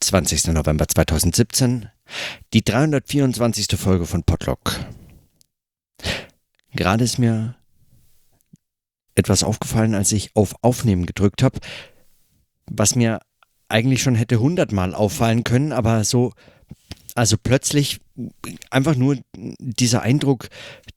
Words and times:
20. 0.00 0.48
November 0.48 0.88
2017, 0.88 1.88
die 2.52 2.64
324. 2.64 3.78
Folge 3.78 4.06
von 4.06 4.22
Podlock. 4.22 4.80
Gerade 6.72 7.04
ist 7.04 7.18
mir 7.18 7.56
etwas 9.14 9.42
aufgefallen, 9.44 9.94
als 9.94 10.12
ich 10.12 10.34
auf 10.34 10.54
Aufnehmen 10.62 11.04
gedrückt 11.04 11.42
habe, 11.42 11.58
was 12.66 12.94
mir 12.94 13.20
eigentlich 13.68 14.02
schon 14.02 14.14
hätte 14.14 14.40
hundertmal 14.40 14.94
auffallen 14.94 15.44
können, 15.44 15.72
aber 15.72 16.04
so, 16.04 16.32
also 17.14 17.36
plötzlich 17.40 18.00
einfach 18.70 18.96
nur 18.96 19.18
dieser 19.36 20.02
Eindruck, 20.02 20.48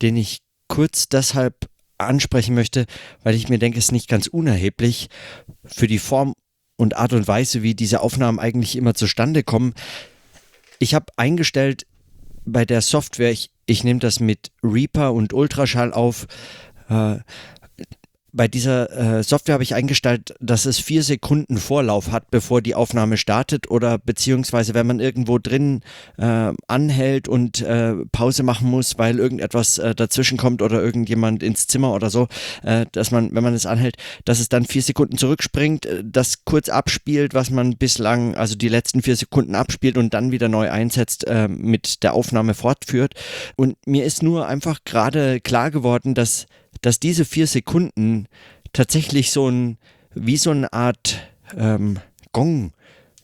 den 0.01 0.15
ich 0.15 0.39
kurz 0.67 1.09
deshalb 1.09 1.69
ansprechen 1.97 2.55
möchte, 2.55 2.85
weil 3.23 3.35
ich 3.35 3.49
mir 3.49 3.59
denke, 3.59 3.77
es 3.77 3.85
ist 3.85 3.91
nicht 3.91 4.09
ganz 4.09 4.27
unerheblich 4.27 5.09
für 5.65 5.87
die 5.87 5.99
Form 5.99 6.33
und 6.75 6.97
Art 6.97 7.13
und 7.13 7.27
Weise, 7.27 7.63
wie 7.63 7.75
diese 7.75 8.01
Aufnahmen 8.01 8.39
eigentlich 8.39 8.75
immer 8.75 8.93
zustande 8.93 9.43
kommen. 9.43 9.73
Ich 10.79 10.93
habe 10.93 11.05
eingestellt 11.17 11.85
bei 12.45 12.65
der 12.65 12.81
Software, 12.81 13.31
ich, 13.31 13.51
ich 13.65 13.83
nehme 13.83 13.99
das 13.99 14.19
mit 14.19 14.51
Reaper 14.63 15.13
und 15.13 15.33
Ultraschall 15.33 15.93
auf, 15.93 16.27
äh, 16.89 17.17
bei 18.33 18.47
dieser 18.47 19.19
äh, 19.19 19.23
Software 19.23 19.53
habe 19.53 19.63
ich 19.63 19.75
eingestellt, 19.75 20.33
dass 20.39 20.65
es 20.65 20.79
vier 20.79 21.03
Sekunden 21.03 21.57
Vorlauf 21.57 22.11
hat, 22.11 22.31
bevor 22.31 22.61
die 22.61 22.73
Aufnahme 22.73 23.17
startet 23.17 23.69
oder 23.69 23.99
beziehungsweise 23.99 24.73
wenn 24.73 24.87
man 24.87 24.99
irgendwo 24.99 25.37
drin 25.37 25.81
äh, 26.17 26.51
anhält 26.67 27.27
und 27.27 27.61
äh, 27.61 27.93
Pause 28.11 28.41
machen 28.41 28.69
muss, 28.69 28.97
weil 28.97 29.19
irgendetwas 29.19 29.77
äh, 29.77 29.93
dazwischen 29.93 30.37
kommt 30.37 30.63
oder 30.63 30.81
irgendjemand 30.81 31.43
ins 31.43 31.67
Zimmer 31.67 31.93
oder 31.93 32.09
so, 32.09 32.27
äh, 32.63 32.87
dass 32.91 33.11
man, 33.11 33.33
wenn 33.35 33.43
man 33.43 33.53
es 33.53 33.67
anhält, 33.67 33.97
dass 34.25 34.39
es 34.39 34.49
dann 34.49 34.65
vier 34.65 34.81
Sekunden 34.81 35.17
zurückspringt, 35.17 35.85
äh, 35.85 36.03
das 36.03 36.43
kurz 36.43 36.69
abspielt, 36.69 37.35
was 37.35 37.51
man 37.51 37.77
bislang, 37.77 38.35
also 38.35 38.55
die 38.55 38.69
letzten 38.69 39.03
vier 39.03 39.15
Sekunden 39.15 39.53
abspielt 39.53 39.95
und 39.95 40.13
dann 40.15 40.31
wieder 40.31 40.49
neu 40.49 40.71
einsetzt, 40.71 41.27
äh, 41.27 41.47
mit 41.47 42.01
der 42.01 42.15
Aufnahme 42.15 42.55
fortführt. 42.55 43.13
Und 43.55 43.77
mir 43.85 44.05
ist 44.05 44.23
nur 44.23 44.47
einfach 44.47 44.79
gerade 44.85 45.39
klar 45.39 45.69
geworden, 45.69 46.15
dass 46.15 46.47
dass 46.83 46.99
diese 46.99 47.25
vier 47.25 47.47
Sekunden 47.47 48.27
tatsächlich 48.73 49.31
so 49.31 49.49
ein, 49.49 49.77
wie 50.13 50.37
so 50.37 50.51
eine 50.51 50.71
Art 50.71 51.19
ähm, 51.57 51.99
Gong 52.33 52.73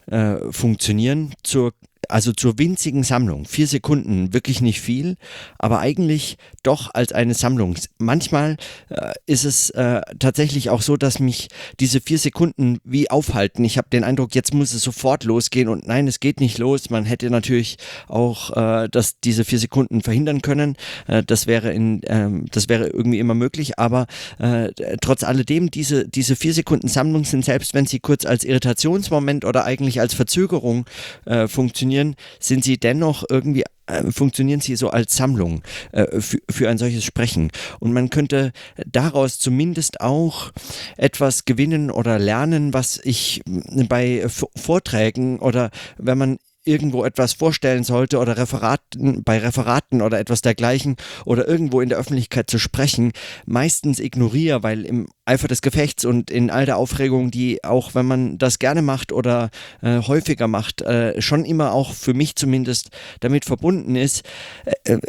äh, 0.07 0.37
funktionieren 0.51 1.33
zur 1.43 1.73
also 2.07 2.31
zur 2.31 2.57
winzigen 2.57 3.03
Sammlung. 3.03 3.45
Vier 3.45 3.67
Sekunden, 3.67 4.33
wirklich 4.33 4.61
nicht 4.61 4.81
viel, 4.81 5.17
aber 5.57 5.79
eigentlich 5.79 6.37
doch 6.63 6.93
als 6.93 7.11
eine 7.11 7.33
Sammlung. 7.33 7.75
Manchmal 7.97 8.57
äh, 8.89 9.13
ist 9.25 9.45
es 9.45 9.69
äh, 9.71 10.01
tatsächlich 10.19 10.69
auch 10.69 10.81
so, 10.81 10.97
dass 10.97 11.19
mich 11.19 11.49
diese 11.79 12.01
vier 12.01 12.17
Sekunden 12.17 12.79
wie 12.83 13.11
aufhalten. 13.11 13.63
Ich 13.63 13.77
habe 13.77 13.89
den 13.89 14.03
Eindruck, 14.03 14.35
jetzt 14.35 14.53
muss 14.53 14.73
es 14.73 14.83
sofort 14.83 15.23
losgehen 15.23 15.67
und 15.67 15.87
nein, 15.87 16.07
es 16.07 16.19
geht 16.19 16.39
nicht 16.39 16.57
los. 16.57 16.89
Man 16.89 17.05
hätte 17.05 17.29
natürlich 17.29 17.77
auch 18.07 18.55
äh, 18.55 18.89
dass 18.89 19.19
diese 19.19 19.45
vier 19.45 19.59
Sekunden 19.59 20.01
verhindern 20.01 20.41
können. 20.41 20.75
Äh, 21.07 21.23
das 21.23 21.47
wäre 21.47 21.71
in, 21.71 22.01
ähm, 22.07 22.45
das 22.51 22.69
wäre 22.69 22.87
irgendwie 22.87 23.19
immer 23.19 23.35
möglich, 23.35 23.79
aber 23.79 24.07
äh, 24.39 24.69
trotz 25.01 25.23
alledem, 25.23 25.71
diese, 25.71 26.07
diese 26.07 26.35
vier 26.35 26.53
Sekunden 26.53 26.87
Sammlung 26.87 27.25
sind, 27.25 27.45
selbst 27.45 27.73
wenn 27.73 27.85
sie 27.85 27.99
kurz 27.99 28.25
als 28.25 28.43
Irritationsmoment 28.43 29.45
oder 29.45 29.65
eigentlich 29.65 29.99
als 29.99 30.13
Verzögerung 30.13 30.85
äh, 31.25 31.47
funktionieren, 31.47 31.88
funktionieren, 31.89 32.15
sind 32.39 32.63
sie 32.63 32.77
dennoch 32.77 33.23
irgendwie 33.29 33.63
äh, 33.87 34.11
funktionieren 34.11 34.61
sie 34.61 34.75
so 34.75 34.89
als 34.89 35.15
Sammlung 35.15 35.63
äh, 35.91 36.21
für, 36.21 36.37
für 36.49 36.69
ein 36.69 36.77
solches 36.77 37.03
Sprechen. 37.03 37.51
Und 37.79 37.93
man 37.93 38.09
könnte 38.09 38.51
daraus 38.85 39.39
zumindest 39.39 40.01
auch 40.01 40.51
etwas 40.97 41.45
gewinnen 41.45 41.89
oder 41.89 42.19
lernen, 42.19 42.73
was 42.73 42.99
ich 43.03 43.41
bei 43.45 44.27
Vorträgen 44.55 45.39
oder 45.39 45.71
wenn 45.97 46.17
man 46.17 46.37
irgendwo 46.69 47.03
etwas 47.03 47.33
vorstellen 47.33 47.83
sollte 47.83 48.19
oder 48.19 48.37
Referaten, 48.37 49.23
bei 49.23 49.39
Referaten 49.39 50.01
oder 50.01 50.19
etwas 50.19 50.41
dergleichen 50.41 50.95
oder 51.25 51.47
irgendwo 51.47 51.81
in 51.81 51.89
der 51.89 51.97
Öffentlichkeit 51.97 52.49
zu 52.49 52.59
sprechen, 52.59 53.11
meistens 53.45 53.99
ignoriere, 53.99 54.63
weil 54.63 54.85
im 54.85 55.07
Eifer 55.25 55.47
des 55.47 55.61
Gefechts 55.61 56.05
und 56.05 56.29
in 56.29 56.49
all 56.49 56.65
der 56.65 56.77
Aufregung, 56.77 57.31
die 57.31 57.63
auch 57.63 57.95
wenn 57.95 58.05
man 58.05 58.37
das 58.37 58.59
gerne 58.59 58.81
macht 58.81 59.11
oder 59.11 59.49
äh, 59.81 60.01
häufiger 60.01 60.47
macht, 60.47 60.81
äh, 60.81 61.21
schon 61.21 61.43
immer 61.45 61.73
auch 61.73 61.93
für 61.93 62.13
mich 62.13 62.35
zumindest 62.35 62.89
damit 63.19 63.45
verbunden 63.45 63.95
ist, 63.95 64.23
äh, 64.65 64.93
äh 64.93 64.99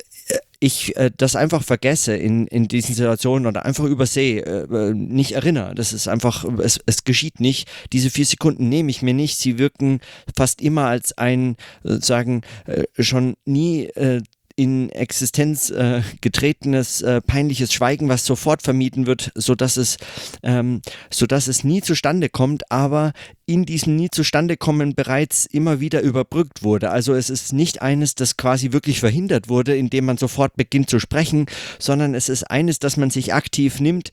ich 0.61 0.95
äh, 0.97 1.11
das 1.17 1.37
einfach 1.37 1.63
vergesse 1.63 2.15
in, 2.15 2.47
in 2.47 2.69
diesen 2.69 2.95
Situationen 2.95 3.47
oder 3.47 3.65
einfach 3.65 3.85
übersehe, 3.85 4.43
äh, 4.43 4.95
nicht 4.95 5.33
erinnere. 5.33 5.75
Das 5.75 5.95
ist 5.95 6.07
einfach, 6.07 6.45
es, 6.59 6.79
es 6.85 7.05
geschieht 7.05 7.41
nicht. 7.41 7.69
Diese 7.93 8.11
vier 8.11 8.27
Sekunden 8.27 8.69
nehme 8.69 8.91
ich 8.91 9.01
mir 9.01 9.15
nicht. 9.15 9.39
Sie 9.39 9.59
wirken 9.59 10.01
fast 10.37 10.61
immer 10.61 10.87
als 10.87 11.17
ein, 11.17 11.57
sozusagen, 11.83 12.43
äh, 12.67 12.85
schon 13.03 13.35
nie 13.47 13.87
äh, 13.87 14.21
in 14.61 14.91
Existenz 14.91 15.71
äh, 15.71 16.03
getretenes 16.21 17.01
äh, 17.01 17.23
peinliches 17.23 17.73
Schweigen, 17.73 18.11
was 18.11 18.27
sofort 18.27 18.61
vermieden 18.61 19.07
wird, 19.07 19.33
sodass 19.35 19.79
es, 19.79 19.97
ähm, 20.43 20.83
sodass 21.11 21.49
es 21.49 21.65
nie 21.65 21.81
zustande 21.81 22.29
kommt, 22.29 22.71
aber 22.71 23.15
in 23.47 23.65
diesem 23.65 23.97
nie 23.97 24.11
zustande 24.11 24.59
kommen 24.59 24.95
bereits 24.95 25.47
immer 25.47 25.81
wieder 25.81 26.03
überbrückt 26.03 26.63
wurde. 26.63 26.91
Also 26.91 27.15
es 27.15 27.31
ist 27.31 27.55
nicht 27.55 27.81
eines, 27.81 28.15
das 28.15 28.37
quasi 28.37 28.73
wirklich 28.73 29.01
verhindert 29.01 29.49
wurde, 29.49 29.75
indem 29.75 30.05
man 30.05 30.19
sofort 30.19 30.57
beginnt 30.57 30.91
zu 30.91 30.99
sprechen, 30.99 31.47
sondern 31.79 32.15
es 32.15 32.29
ist 32.29 32.45
eines, 32.51 32.79
das 32.79 32.99
man 32.99 33.09
sich 33.09 33.33
aktiv 33.33 33.81
nimmt, 33.81 34.11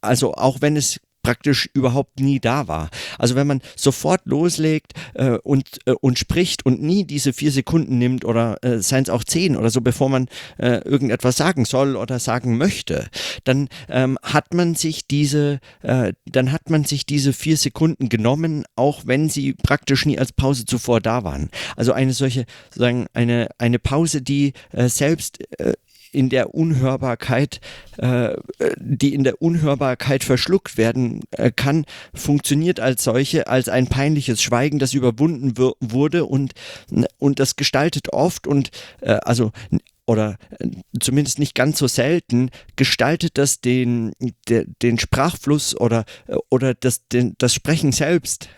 also 0.00 0.34
auch 0.34 0.60
wenn 0.60 0.76
es 0.76 0.98
praktisch 1.24 1.68
überhaupt 1.74 2.20
nie 2.20 2.38
da 2.38 2.68
war. 2.68 2.90
Also 3.18 3.34
wenn 3.34 3.48
man 3.48 3.60
sofort 3.74 4.20
loslegt 4.26 4.92
äh, 5.14 5.30
und, 5.38 5.66
äh, 5.86 5.94
und 6.00 6.20
spricht 6.20 6.64
und 6.64 6.80
nie 6.80 7.04
diese 7.04 7.32
vier 7.32 7.50
Sekunden 7.50 7.98
nimmt 7.98 8.24
oder 8.24 8.62
äh, 8.62 8.78
seien 8.78 9.02
es 9.02 9.10
auch 9.10 9.24
zehn 9.24 9.56
oder 9.56 9.70
so, 9.70 9.80
bevor 9.80 10.08
man 10.08 10.28
äh, 10.58 10.78
irgendetwas 10.84 11.36
sagen 11.36 11.64
soll 11.64 11.96
oder 11.96 12.20
sagen 12.20 12.56
möchte, 12.56 13.08
dann 13.42 13.68
ähm, 13.88 14.18
hat 14.22 14.54
man 14.54 14.76
sich 14.76 15.08
diese, 15.08 15.58
äh, 15.82 16.12
dann 16.26 16.52
hat 16.52 16.70
man 16.70 16.84
sich 16.84 17.06
diese 17.06 17.32
vier 17.32 17.56
Sekunden 17.56 18.08
genommen, 18.08 18.64
auch 18.76 19.02
wenn 19.06 19.28
sie 19.28 19.54
praktisch 19.54 20.06
nie 20.06 20.18
als 20.18 20.32
Pause 20.32 20.66
zuvor 20.66 21.00
da 21.00 21.24
waren. 21.24 21.50
Also 21.76 21.92
eine 21.92 22.12
solche, 22.12 22.44
sozusagen 22.68 23.06
eine, 23.14 23.48
eine 23.58 23.78
Pause, 23.78 24.20
die 24.22 24.52
äh, 24.72 24.88
selbst 24.88 25.40
äh, 25.58 25.72
in 26.14 26.28
der 26.28 26.54
Unhörbarkeit, 26.54 27.60
äh, 27.98 28.36
die 28.78 29.14
in 29.14 29.24
der 29.24 29.42
Unhörbarkeit 29.42 30.24
verschluckt 30.24 30.76
werden 30.76 31.20
äh, 31.32 31.50
kann, 31.50 31.84
funktioniert 32.14 32.80
als 32.80 33.04
solche, 33.04 33.46
als 33.48 33.68
ein 33.68 33.88
peinliches 33.88 34.42
Schweigen, 34.42 34.78
das 34.78 34.94
überwunden 34.94 35.56
wurde 35.80 36.24
und, 36.24 36.52
und 37.18 37.40
das 37.40 37.56
gestaltet 37.56 38.12
oft 38.12 38.46
und 38.46 38.70
äh, 39.00 39.18
also 39.24 39.52
oder 40.06 40.36
äh, 40.58 40.68
zumindest 41.00 41.38
nicht 41.38 41.54
ganz 41.54 41.78
so 41.78 41.86
selten, 41.86 42.50
gestaltet 42.76 43.38
das 43.38 43.60
den, 43.60 44.12
den, 44.48 44.98
Sprachfluss 44.98 45.78
oder, 45.78 46.04
äh, 46.26 46.36
oder 46.50 46.74
das, 46.74 47.08
den, 47.08 47.34
das 47.38 47.54
Sprechen 47.54 47.92
selbst 47.92 48.48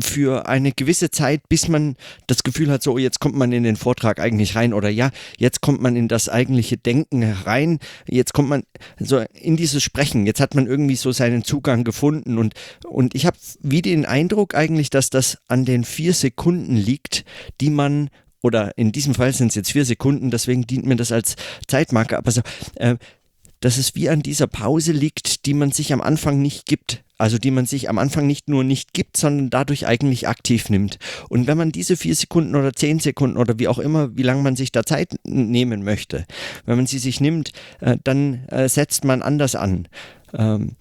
für 0.00 0.48
eine 0.48 0.72
gewisse 0.72 1.10
Zeit, 1.10 1.48
bis 1.48 1.68
man 1.68 1.96
das 2.26 2.42
Gefühl 2.42 2.70
hat, 2.70 2.82
so 2.82 2.98
jetzt 2.98 3.20
kommt 3.20 3.36
man 3.36 3.52
in 3.52 3.62
den 3.62 3.76
Vortrag 3.76 4.20
eigentlich 4.20 4.54
rein 4.54 4.74
oder 4.74 4.90
ja, 4.90 5.10
jetzt 5.38 5.62
kommt 5.62 5.80
man 5.80 5.96
in 5.96 6.08
das 6.08 6.28
eigentliche 6.28 6.76
Denken 6.76 7.22
rein, 7.24 7.78
jetzt 8.06 8.34
kommt 8.34 8.50
man 8.50 8.64
so 8.98 9.24
in 9.32 9.56
dieses 9.56 9.82
Sprechen, 9.82 10.26
jetzt 10.26 10.40
hat 10.40 10.54
man 10.54 10.66
irgendwie 10.66 10.96
so 10.96 11.10
seinen 11.12 11.42
Zugang 11.42 11.84
gefunden 11.84 12.38
und, 12.38 12.54
und 12.86 13.14
ich 13.14 13.24
habe 13.24 13.36
wie 13.60 13.82
den 13.82 14.04
Eindruck 14.04 14.54
eigentlich, 14.54 14.90
dass 14.90 15.08
das 15.08 15.38
an 15.48 15.64
den 15.64 15.84
vier 15.84 16.12
Sekunden 16.12 16.76
liegt, 16.76 17.24
die 17.60 17.70
man 17.70 18.10
oder 18.42 18.76
in 18.76 18.92
diesem 18.92 19.14
Fall 19.14 19.32
sind 19.32 19.48
es 19.48 19.54
jetzt 19.54 19.72
vier 19.72 19.84
Sekunden, 19.84 20.30
deswegen 20.30 20.66
dient 20.66 20.84
mir 20.84 20.96
das 20.96 21.12
als 21.12 21.36
Zeitmarke, 21.66 22.18
aber 22.18 22.30
so, 22.30 22.42
äh, 22.74 22.96
dass 23.60 23.78
es 23.78 23.94
wie 23.94 24.08
an 24.08 24.20
dieser 24.20 24.48
Pause 24.48 24.92
liegt, 24.92 25.46
die 25.46 25.54
man 25.54 25.70
sich 25.70 25.92
am 25.92 26.00
Anfang 26.00 26.42
nicht 26.42 26.66
gibt. 26.66 27.04
Also 27.22 27.38
die 27.38 27.52
man 27.52 27.66
sich 27.66 27.88
am 27.88 27.98
Anfang 27.98 28.26
nicht 28.26 28.48
nur 28.48 28.64
nicht 28.64 28.94
gibt, 28.94 29.16
sondern 29.16 29.48
dadurch 29.48 29.86
eigentlich 29.86 30.26
aktiv 30.26 30.70
nimmt. 30.70 30.98
Und 31.28 31.46
wenn 31.46 31.56
man 31.56 31.70
diese 31.70 31.96
vier 31.96 32.16
Sekunden 32.16 32.56
oder 32.56 32.72
zehn 32.72 32.98
Sekunden 32.98 33.36
oder 33.36 33.60
wie 33.60 33.68
auch 33.68 33.78
immer, 33.78 34.16
wie 34.16 34.24
lange 34.24 34.42
man 34.42 34.56
sich 34.56 34.72
da 34.72 34.82
Zeit 34.82 35.14
nehmen 35.22 35.84
möchte, 35.84 36.26
wenn 36.66 36.74
man 36.74 36.88
sie 36.88 36.98
sich 36.98 37.20
nimmt, 37.20 37.52
äh, 37.78 37.96
dann 38.02 38.48
äh, 38.48 38.68
setzt 38.68 39.04
man 39.04 39.22
anders 39.22 39.54
an. 39.54 39.86
Ähm, 40.34 40.74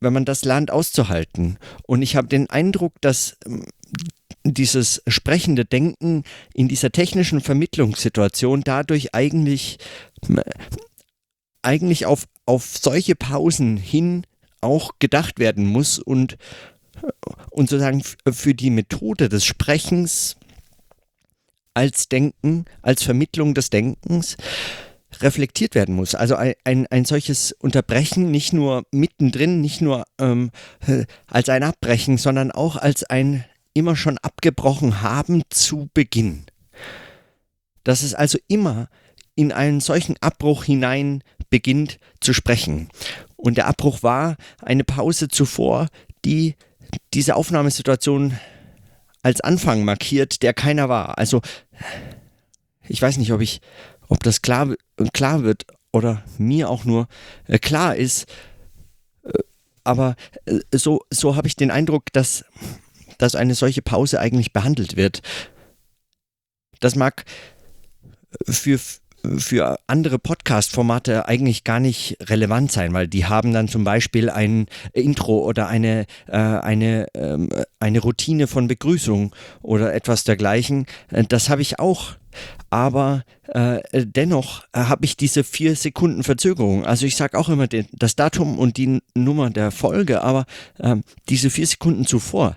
wenn 0.00 0.12
man 0.12 0.24
das 0.24 0.44
lernt 0.44 0.72
auszuhalten. 0.72 1.58
Und 1.86 2.02
ich 2.02 2.16
habe 2.16 2.26
den 2.26 2.50
Eindruck, 2.50 3.00
dass 3.00 3.36
ähm, 3.46 3.64
dieses 4.42 5.04
sprechende 5.06 5.64
Denken 5.64 6.24
in 6.52 6.66
dieser 6.66 6.90
technischen 6.90 7.40
Vermittlungssituation 7.40 8.62
dadurch 8.62 9.14
eigentlich 9.14 9.78
eigentlich 11.62 12.06
auf, 12.06 12.24
auf 12.44 12.76
solche 12.76 13.14
Pausen 13.14 13.76
hin 13.76 14.24
auch 14.64 14.92
gedacht 14.98 15.38
werden 15.38 15.66
muss 15.66 15.98
und, 15.98 16.36
und 17.50 17.68
sozusagen 17.68 18.02
für 18.02 18.54
die 18.54 18.70
Methode 18.70 19.28
des 19.28 19.44
Sprechens 19.44 20.36
als 21.74 22.08
Denken, 22.08 22.64
als 22.82 23.02
Vermittlung 23.02 23.54
des 23.54 23.70
Denkens 23.70 24.36
reflektiert 25.20 25.74
werden 25.74 25.94
muss. 25.94 26.14
Also 26.14 26.36
ein, 26.36 26.54
ein, 26.64 26.86
ein 26.88 27.04
solches 27.04 27.52
Unterbrechen 27.52 28.30
nicht 28.30 28.52
nur 28.52 28.84
mittendrin, 28.90 29.60
nicht 29.60 29.80
nur 29.80 30.04
ähm, 30.18 30.50
als 31.26 31.48
ein 31.48 31.62
Abbrechen, 31.62 32.18
sondern 32.18 32.50
auch 32.50 32.76
als 32.76 33.04
ein 33.04 33.44
immer 33.74 33.96
schon 33.96 34.18
abgebrochen 34.18 35.02
haben 35.02 35.42
zu 35.50 35.88
Beginn. 35.94 36.44
Dass 37.82 38.02
es 38.02 38.14
also 38.14 38.38
immer 38.48 38.88
in 39.34 39.52
einen 39.52 39.80
solchen 39.80 40.16
Abbruch 40.20 40.64
hinein 40.64 41.22
beginnt 41.50 41.98
zu 42.20 42.32
sprechen. 42.32 42.88
Und 43.44 43.58
der 43.58 43.66
Abbruch 43.66 44.02
war 44.02 44.36
eine 44.62 44.84
Pause 44.84 45.28
zuvor, 45.28 45.88
die 46.24 46.56
diese 47.12 47.36
Aufnahmesituation 47.36 48.38
als 49.22 49.42
Anfang 49.42 49.84
markiert, 49.84 50.42
der 50.42 50.54
keiner 50.54 50.88
war. 50.88 51.18
Also 51.18 51.42
ich 52.88 53.02
weiß 53.02 53.18
nicht, 53.18 53.32
ob 53.32 53.42
ich, 53.42 53.60
ob 54.08 54.22
das 54.22 54.40
klar, 54.40 54.74
klar 55.12 55.42
wird 55.42 55.66
oder 55.92 56.24
mir 56.38 56.70
auch 56.70 56.86
nur 56.86 57.06
äh, 57.46 57.58
klar 57.58 57.96
ist, 57.96 58.24
äh, 59.24 59.38
aber 59.84 60.16
äh, 60.46 60.60
so, 60.72 61.02
so 61.10 61.36
habe 61.36 61.46
ich 61.46 61.54
den 61.54 61.70
Eindruck, 61.70 62.14
dass, 62.14 62.46
dass 63.18 63.34
eine 63.34 63.54
solche 63.54 63.82
Pause 63.82 64.20
eigentlich 64.20 64.54
behandelt 64.54 64.96
wird. 64.96 65.20
Das 66.80 66.96
mag 66.96 67.26
für 68.48 68.80
für 69.38 69.78
andere 69.86 70.18
Podcast-Formate 70.18 71.28
eigentlich 71.28 71.64
gar 71.64 71.80
nicht 71.80 72.16
relevant 72.22 72.72
sein, 72.72 72.92
weil 72.92 73.08
die 73.08 73.26
haben 73.26 73.52
dann 73.52 73.68
zum 73.68 73.84
Beispiel 73.84 74.30
ein 74.30 74.66
Intro 74.92 75.38
oder 75.38 75.68
eine, 75.68 76.06
äh, 76.26 76.36
eine, 76.36 77.06
ähm, 77.14 77.48
eine 77.80 78.00
Routine 78.00 78.46
von 78.46 78.68
Begrüßung 78.68 79.34
oder 79.62 79.94
etwas 79.94 80.24
dergleichen. 80.24 80.86
Äh, 81.10 81.24
das 81.24 81.48
habe 81.48 81.62
ich 81.62 81.78
auch. 81.78 82.16
Aber 82.70 83.22
äh, 83.48 83.80
dennoch 83.92 84.64
äh, 84.72 84.80
habe 84.80 85.04
ich 85.04 85.16
diese 85.16 85.44
vier 85.44 85.76
Sekunden 85.76 86.24
Verzögerung. 86.24 86.84
Also 86.84 87.06
ich 87.06 87.16
sage 87.16 87.38
auch 87.38 87.48
immer 87.48 87.68
den, 87.68 87.86
das 87.92 88.16
Datum 88.16 88.58
und 88.58 88.76
die 88.76 89.00
Nummer 89.14 89.50
der 89.50 89.70
Folge, 89.70 90.22
aber 90.22 90.44
ähm, 90.80 91.04
diese 91.28 91.50
vier 91.50 91.66
Sekunden 91.66 92.06
zuvor, 92.06 92.56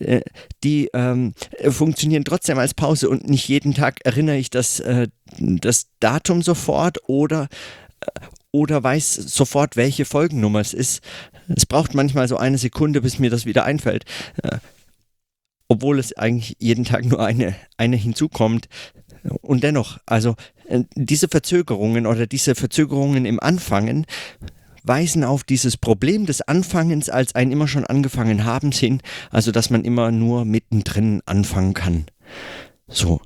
äh, 0.00 0.22
die 0.64 0.90
ähm, 0.92 1.34
funktionieren 1.68 2.24
trotzdem 2.24 2.58
als 2.58 2.74
Pause 2.74 3.08
und 3.08 3.28
nicht 3.28 3.48
jeden 3.48 3.74
Tag 3.74 4.00
erinnere 4.04 4.36
ich 4.36 4.50
das, 4.50 4.80
äh, 4.80 5.08
das 5.38 5.88
Datum 6.00 6.42
sofort 6.42 6.98
oder, 7.08 7.48
äh, 8.00 8.20
oder 8.52 8.82
weiß 8.82 9.14
sofort, 9.14 9.76
welche 9.76 10.04
Folgennummer 10.04 10.60
es 10.60 10.74
ist. 10.74 11.02
Es 11.54 11.66
braucht 11.66 11.94
manchmal 11.94 12.28
so 12.28 12.36
eine 12.36 12.58
Sekunde, 12.58 13.00
bis 13.00 13.18
mir 13.18 13.30
das 13.30 13.46
wieder 13.46 13.64
einfällt. 13.64 14.04
Äh, 14.42 14.58
obwohl 15.68 15.98
es 15.98 16.16
eigentlich 16.16 16.56
jeden 16.58 16.84
Tag 16.84 17.04
nur 17.04 17.24
eine, 17.24 17.54
eine 17.76 17.96
hinzukommt. 17.96 18.68
Und 19.42 19.62
dennoch, 19.62 19.98
also 20.06 20.34
äh, 20.66 20.84
diese 20.94 21.28
Verzögerungen 21.28 22.06
oder 22.06 22.26
diese 22.26 22.54
Verzögerungen 22.54 23.26
im 23.26 23.40
Anfangen 23.40 24.06
weisen 24.82 25.24
auf 25.24 25.44
dieses 25.44 25.76
Problem 25.76 26.26
des 26.26 26.42
Anfangens 26.42 27.08
als 27.08 27.34
ein 27.34 27.52
immer 27.52 27.68
schon 27.68 27.84
angefangen 27.84 28.44
haben 28.44 28.72
hin, 28.72 29.00
also 29.30 29.52
dass 29.52 29.70
man 29.70 29.84
immer 29.84 30.10
nur 30.10 30.44
mittendrin 30.44 31.22
anfangen 31.26 31.74
kann. 31.74 32.06
So. 32.86 33.20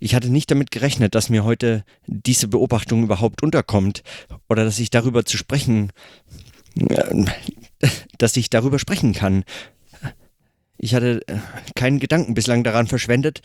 Ich 0.00 0.14
hatte 0.14 0.30
nicht 0.30 0.50
damit 0.50 0.70
gerechnet, 0.70 1.16
dass 1.16 1.28
mir 1.28 1.42
heute 1.42 1.84
diese 2.06 2.46
Beobachtung 2.46 3.02
überhaupt 3.02 3.42
unterkommt 3.42 4.04
oder 4.48 4.64
dass 4.64 4.78
ich 4.78 4.90
darüber 4.90 5.24
zu 5.24 5.36
sprechen, 5.36 5.90
äh, 6.76 7.24
dass 8.18 8.36
ich 8.36 8.48
darüber 8.48 8.78
sprechen 8.78 9.12
kann. 9.12 9.42
Ich 10.76 10.94
hatte 10.94 11.22
äh, 11.26 11.38
keinen 11.74 11.98
Gedanken 11.98 12.34
bislang 12.34 12.62
daran 12.62 12.86
verschwendet, 12.86 13.40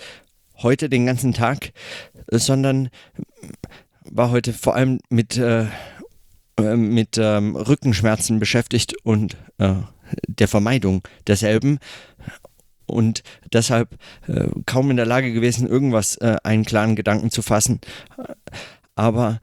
heute 0.61 0.89
den 0.89 1.07
ganzen 1.07 1.33
Tag, 1.33 1.71
sondern 2.29 2.89
war 4.03 4.29
heute 4.29 4.53
vor 4.53 4.75
allem 4.75 4.99
mit 5.09 5.37
äh, 5.37 5.65
äh, 6.57 6.75
mit 6.75 7.17
ähm, 7.17 7.55
Rückenschmerzen 7.55 8.39
beschäftigt 8.39 8.95
und 9.03 9.37
äh, 9.57 9.75
der 10.27 10.47
Vermeidung 10.47 11.07
derselben 11.27 11.79
und 12.85 13.23
deshalb 13.51 13.97
äh, 14.27 14.47
kaum 14.65 14.91
in 14.91 14.97
der 14.97 15.05
Lage 15.05 15.33
gewesen, 15.33 15.67
irgendwas 15.67 16.17
äh, 16.17 16.35
einen 16.43 16.65
klaren 16.65 16.95
Gedanken 16.95 17.31
zu 17.31 17.41
fassen. 17.41 17.79
Aber 18.95 19.39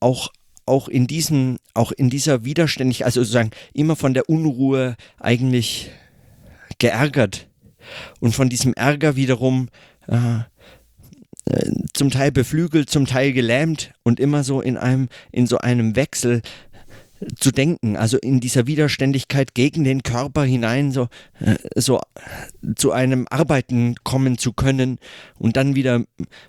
auch 0.00 0.30
auch 0.66 0.88
in 0.88 1.06
diesem, 1.06 1.58
auch 1.74 1.92
in 1.92 2.08
dieser 2.08 2.44
Widerständigkeit, 2.44 3.04
also 3.04 3.20
sozusagen 3.20 3.50
immer 3.74 3.96
von 3.96 4.14
der 4.14 4.28
Unruhe 4.28 4.96
eigentlich 5.18 5.90
geärgert 6.78 7.48
und 8.20 8.34
von 8.34 8.48
diesem 8.48 8.72
Ärger 8.74 9.16
wiederum 9.16 9.68
äh, 10.06 10.40
zum 11.92 12.10
Teil 12.10 12.32
beflügelt, 12.32 12.90
zum 12.90 13.06
Teil 13.06 13.32
gelähmt 13.32 13.92
und 14.02 14.20
immer 14.20 14.44
so 14.44 14.60
in 14.60 14.76
einem, 14.76 15.08
in 15.30 15.46
so 15.46 15.58
einem 15.58 15.96
Wechsel 15.96 16.42
zu 17.38 17.50
denken, 17.52 17.96
also 17.96 18.18
in 18.18 18.40
dieser 18.40 18.66
Widerständigkeit 18.66 19.54
gegen 19.54 19.84
den 19.84 20.02
Körper 20.02 20.44
hinein, 20.44 20.92
so, 20.92 21.08
äh, 21.40 21.56
so 21.76 22.00
zu 22.76 22.92
einem 22.92 23.26
Arbeiten 23.30 23.94
kommen 24.04 24.36
zu 24.36 24.52
können 24.52 24.98
und 25.38 25.56
dann 25.56 25.74
wieder 25.74 26.04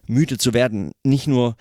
müde 0.08 0.38
zu 0.38 0.54
werden. 0.54 0.92
Nicht 1.04 1.28
nur 1.28 1.56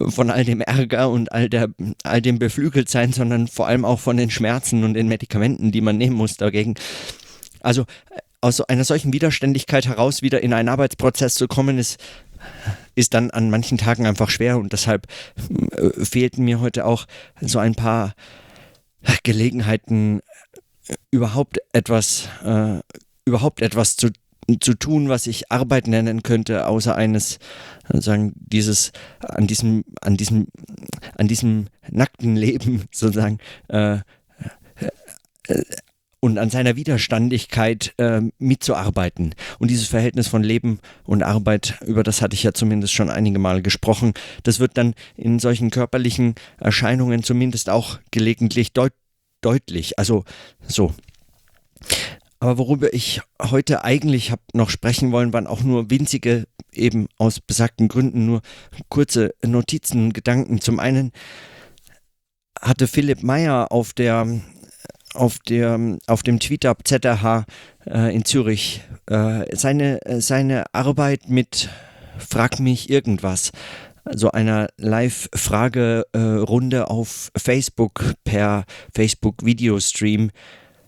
äh, 0.00 0.10
von 0.10 0.30
all 0.30 0.44
dem 0.44 0.60
Ärger 0.60 1.08
und 1.10 1.32
all, 1.32 1.48
der, 1.48 1.68
all 2.02 2.20
dem 2.20 2.38
Beflügeltsein, 2.38 3.12
sondern 3.12 3.48
vor 3.48 3.68
allem 3.68 3.84
auch 3.84 4.00
von 4.00 4.16
den 4.16 4.30
Schmerzen 4.30 4.84
und 4.84 4.94
den 4.94 5.08
Medikamenten, 5.08 5.72
die 5.72 5.80
man 5.80 5.96
nehmen 5.96 6.16
muss 6.16 6.36
dagegen. 6.36 6.74
Also 7.60 7.84
aus 8.40 8.60
einer 8.60 8.84
solchen 8.84 9.12
Widerständigkeit 9.12 9.86
heraus 9.86 10.22
wieder 10.22 10.42
in 10.42 10.52
einen 10.52 10.68
Arbeitsprozess 10.68 11.34
zu 11.34 11.48
kommen, 11.48 11.78
ist 11.78 11.98
ist 12.94 13.14
dann 13.14 13.30
an 13.30 13.50
manchen 13.50 13.78
Tagen 13.78 14.06
einfach 14.06 14.30
schwer 14.30 14.58
und 14.58 14.72
deshalb 14.72 15.06
äh, 15.72 16.04
fehlten 16.04 16.44
mir 16.44 16.60
heute 16.60 16.84
auch 16.84 17.06
so 17.40 17.58
ein 17.58 17.74
paar 17.74 18.14
Gelegenheiten, 19.22 20.20
äh, 20.88 20.94
überhaupt 21.10 21.58
etwas, 21.72 22.28
äh, 22.44 22.80
überhaupt 23.24 23.62
etwas 23.62 23.96
zu, 23.96 24.10
zu 24.60 24.74
tun, 24.74 25.08
was 25.08 25.26
ich 25.26 25.52
Arbeit 25.52 25.86
nennen 25.86 26.22
könnte, 26.22 26.66
außer 26.66 26.94
eines, 26.94 27.38
sagen, 27.92 28.32
dieses, 28.36 28.92
an 29.20 29.46
diesem, 29.46 29.84
an 30.00 30.16
diesem, 30.16 30.48
an 31.16 31.28
diesem 31.28 31.66
nackten 31.90 32.36
Leben 32.36 32.84
sozusagen, 32.92 33.38
äh, 33.68 33.98
äh, 35.48 35.64
und 36.20 36.38
an 36.38 36.50
seiner 36.50 36.76
Widerstandigkeit 36.76 37.94
äh, 37.98 38.22
mitzuarbeiten. 38.38 39.34
Und 39.58 39.70
dieses 39.70 39.88
Verhältnis 39.88 40.28
von 40.28 40.42
Leben 40.42 40.80
und 41.04 41.22
Arbeit, 41.22 41.78
über 41.86 42.02
das 42.02 42.22
hatte 42.22 42.34
ich 42.34 42.42
ja 42.42 42.52
zumindest 42.52 42.92
schon 42.92 43.10
einige 43.10 43.38
Mal 43.38 43.62
gesprochen, 43.62 44.14
das 44.42 44.58
wird 44.58 44.76
dann 44.76 44.94
in 45.16 45.38
solchen 45.38 45.70
körperlichen 45.70 46.34
Erscheinungen 46.58 47.22
zumindest 47.22 47.70
auch 47.70 47.98
gelegentlich 48.10 48.72
deut 48.72 48.92
deutlich. 49.40 49.98
Also 49.98 50.24
so. 50.66 50.92
Aber 52.40 52.58
worüber 52.58 52.92
ich 52.94 53.20
heute 53.40 53.84
eigentlich 53.84 54.30
habe 54.30 54.42
noch 54.52 54.70
sprechen 54.70 55.10
wollen, 55.10 55.32
waren 55.32 55.46
auch 55.46 55.62
nur 55.62 55.90
winzige, 55.90 56.46
eben 56.72 57.08
aus 57.16 57.40
besagten 57.40 57.88
Gründen 57.88 58.26
nur 58.26 58.42
kurze 58.88 59.34
Notizen, 59.44 60.12
Gedanken. 60.12 60.60
Zum 60.60 60.78
einen 60.78 61.12
hatte 62.60 62.86
Philipp 62.86 63.22
Meyer 63.22 63.72
auf 63.72 63.92
der 63.92 64.40
auf, 65.18 65.38
der, 65.40 65.98
auf 66.06 66.22
dem 66.22 66.40
Tweetup 66.40 66.86
ZRH 66.86 67.44
äh, 67.86 68.14
in 68.14 68.24
Zürich 68.24 68.80
äh, 69.06 69.44
seine, 69.54 70.00
seine 70.18 70.64
Arbeit 70.72 71.28
mit 71.28 71.68
Frag 72.18 72.58
mich 72.58 72.90
irgendwas, 72.90 73.52
also 74.04 74.32
einer 74.32 74.68
Live-Fragerunde 74.76 76.78
äh, 76.78 76.82
auf 76.82 77.30
Facebook 77.36 78.14
per 78.24 78.64
Facebook-Videostream 78.94 80.30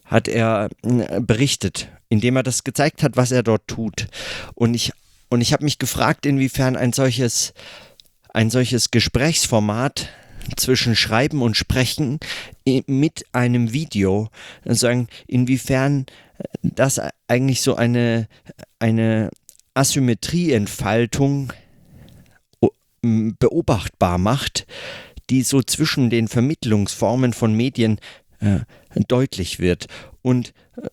hat 0.07 0.27
er 0.27 0.71
äh, 0.83 1.21
berichtet, 1.21 1.89
indem 2.09 2.37
er 2.37 2.43
das 2.43 2.65
gezeigt 2.65 3.03
hat, 3.03 3.17
was 3.17 3.31
er 3.31 3.43
dort 3.43 3.69
tut. 3.69 4.09
Und 4.55 4.75
ich, 4.75 4.93
und 5.29 5.41
ich 5.41 5.53
habe 5.53 5.65
mich 5.65 5.79
gefragt, 5.79 6.27
inwiefern 6.27 6.77
ein 6.77 6.93
solches, 6.93 7.53
ein 8.33 8.51
solches 8.51 8.91
Gesprächsformat 8.91 10.09
zwischen 10.57 10.97
Schreiben 10.97 11.43
und 11.43 11.57
Sprechen 11.57 12.19
mit 12.65 13.25
einem 13.33 13.73
Video, 13.73 14.29
sagen, 14.65 15.09
inwiefern 15.27 16.07
äh, 16.39 16.45
das 16.63 17.01
eigentlich 17.29 17.63
so 17.63 17.77
eine, 17.77 18.29
eine 18.79 19.31
Asymmetrieentfaltung 19.75 21.53
beobachtbar 23.03 24.19
macht, 24.19 24.67
die 25.31 25.43
so 25.43 25.63
zwischen 25.63 26.11
den 26.11 26.29
Vermittlungsformen 26.29 27.33
von 27.33 27.55
Medien 27.55 27.99
äh, 28.41 28.61
deutlich 29.09 29.59
wird. 29.59 29.87
Und 30.23 30.53
äh, 30.77 30.89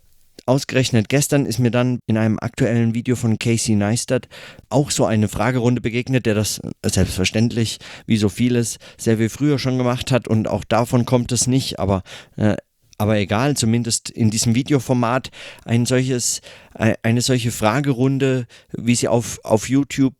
Ausgerechnet 0.47 1.09
gestern 1.09 1.45
ist 1.45 1.59
mir 1.59 1.71
dann 1.71 1.99
in 2.07 2.17
einem 2.17 2.39
aktuellen 2.39 2.93
Video 2.95 3.17
von 3.17 3.37
Casey 3.37 3.75
Neistat 3.75 4.29
auch 4.69 4.91
so 4.91 5.05
eine 5.05 5.27
Fragerunde 5.27 5.81
begegnet, 5.81 6.25
der 6.25 6.35
das 6.35 6.61
selbstverständlich, 6.85 7.79
wie 8.05 8.15
so 8.15 8.29
vieles, 8.29 8.77
sehr 8.97 9.17
viel 9.17 9.27
früher 9.27 9.59
schon 9.59 9.77
gemacht 9.77 10.09
hat 10.09 10.27
und 10.29 10.47
auch 10.47 10.63
davon 10.63 11.03
kommt 11.03 11.33
es 11.33 11.47
nicht, 11.47 11.79
aber 11.79 12.01
äh, 12.37 12.55
aber 12.97 13.17
egal, 13.17 13.55
zumindest 13.55 14.09
in 14.09 14.31
diesem 14.31 14.55
Videoformat 14.55 15.29
ein 15.65 15.85
solches, 15.85 16.41
eine 16.73 17.21
solche 17.21 17.51
Fragerunde, 17.51 18.47
wie 18.71 18.95
sie 18.95 19.07
auf, 19.07 19.39
auf 19.43 19.69
YouTube 19.69 20.15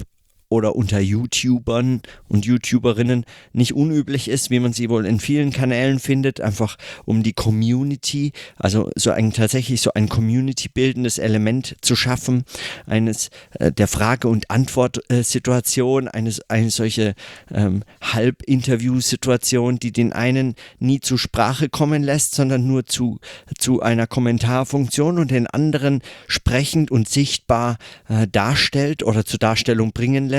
oder 0.50 0.76
unter 0.76 1.00
YouTubern 1.00 2.02
und 2.30 2.46
YouTuberinnen 2.46 3.26
nicht 3.52 3.74
unüblich 3.74 4.30
ist, 4.30 4.50
wie 4.50 4.60
man 4.60 4.72
sie 4.72 4.90
wohl 4.90 5.06
in 5.06 5.20
vielen 5.20 5.52
Kanälen 5.52 6.00
findet, 6.00 6.40
einfach 6.40 6.78
um 7.06 7.22
die 7.22 7.34
Community, 7.34 8.32
also 8.56 8.90
so 8.96 9.12
ein 9.12 9.34
tatsächlich 9.34 9.82
so 9.82 9.92
ein 9.94 10.08
Community 10.08 10.70
bildendes 10.70 11.18
Element 11.18 11.76
zu 11.82 11.96
schaffen, 11.96 12.46
eines 12.86 13.30
äh, 13.60 13.72
der 13.72 13.88
Frage- 13.88 14.30
und 14.30 14.50
Antwort-Situation, 14.50 16.08
eines 16.08 16.42
eine 16.50 16.70
solche 16.70 17.14
ähm, 17.54 17.84
Halb-Interview-Situation, 18.02 19.80
die 19.80 19.92
den 19.92 20.14
einen 20.14 20.56
nie 20.80 21.02
zur 21.02 21.20
Sprache 21.20 21.68
kommen 21.68 22.04
lässt, 22.04 22.36
sondern 22.36 22.66
nur 22.66 22.86
zu, 22.86 23.20
zu 23.58 23.82
einer 23.82 24.08
Kommentarfunktion 24.08 25.20
und 25.20 25.32
den 25.32 25.48
anderen 25.48 26.02
sprechend 26.28 26.90
und 26.90 27.10
sichtbar 27.10 27.78
äh, 28.08 28.28
darstellt 28.28 29.04
oder 29.04 29.26
zur 29.26 29.40
Darstellung 29.40 29.92
bringen 29.92 30.30
lässt, 30.30 30.37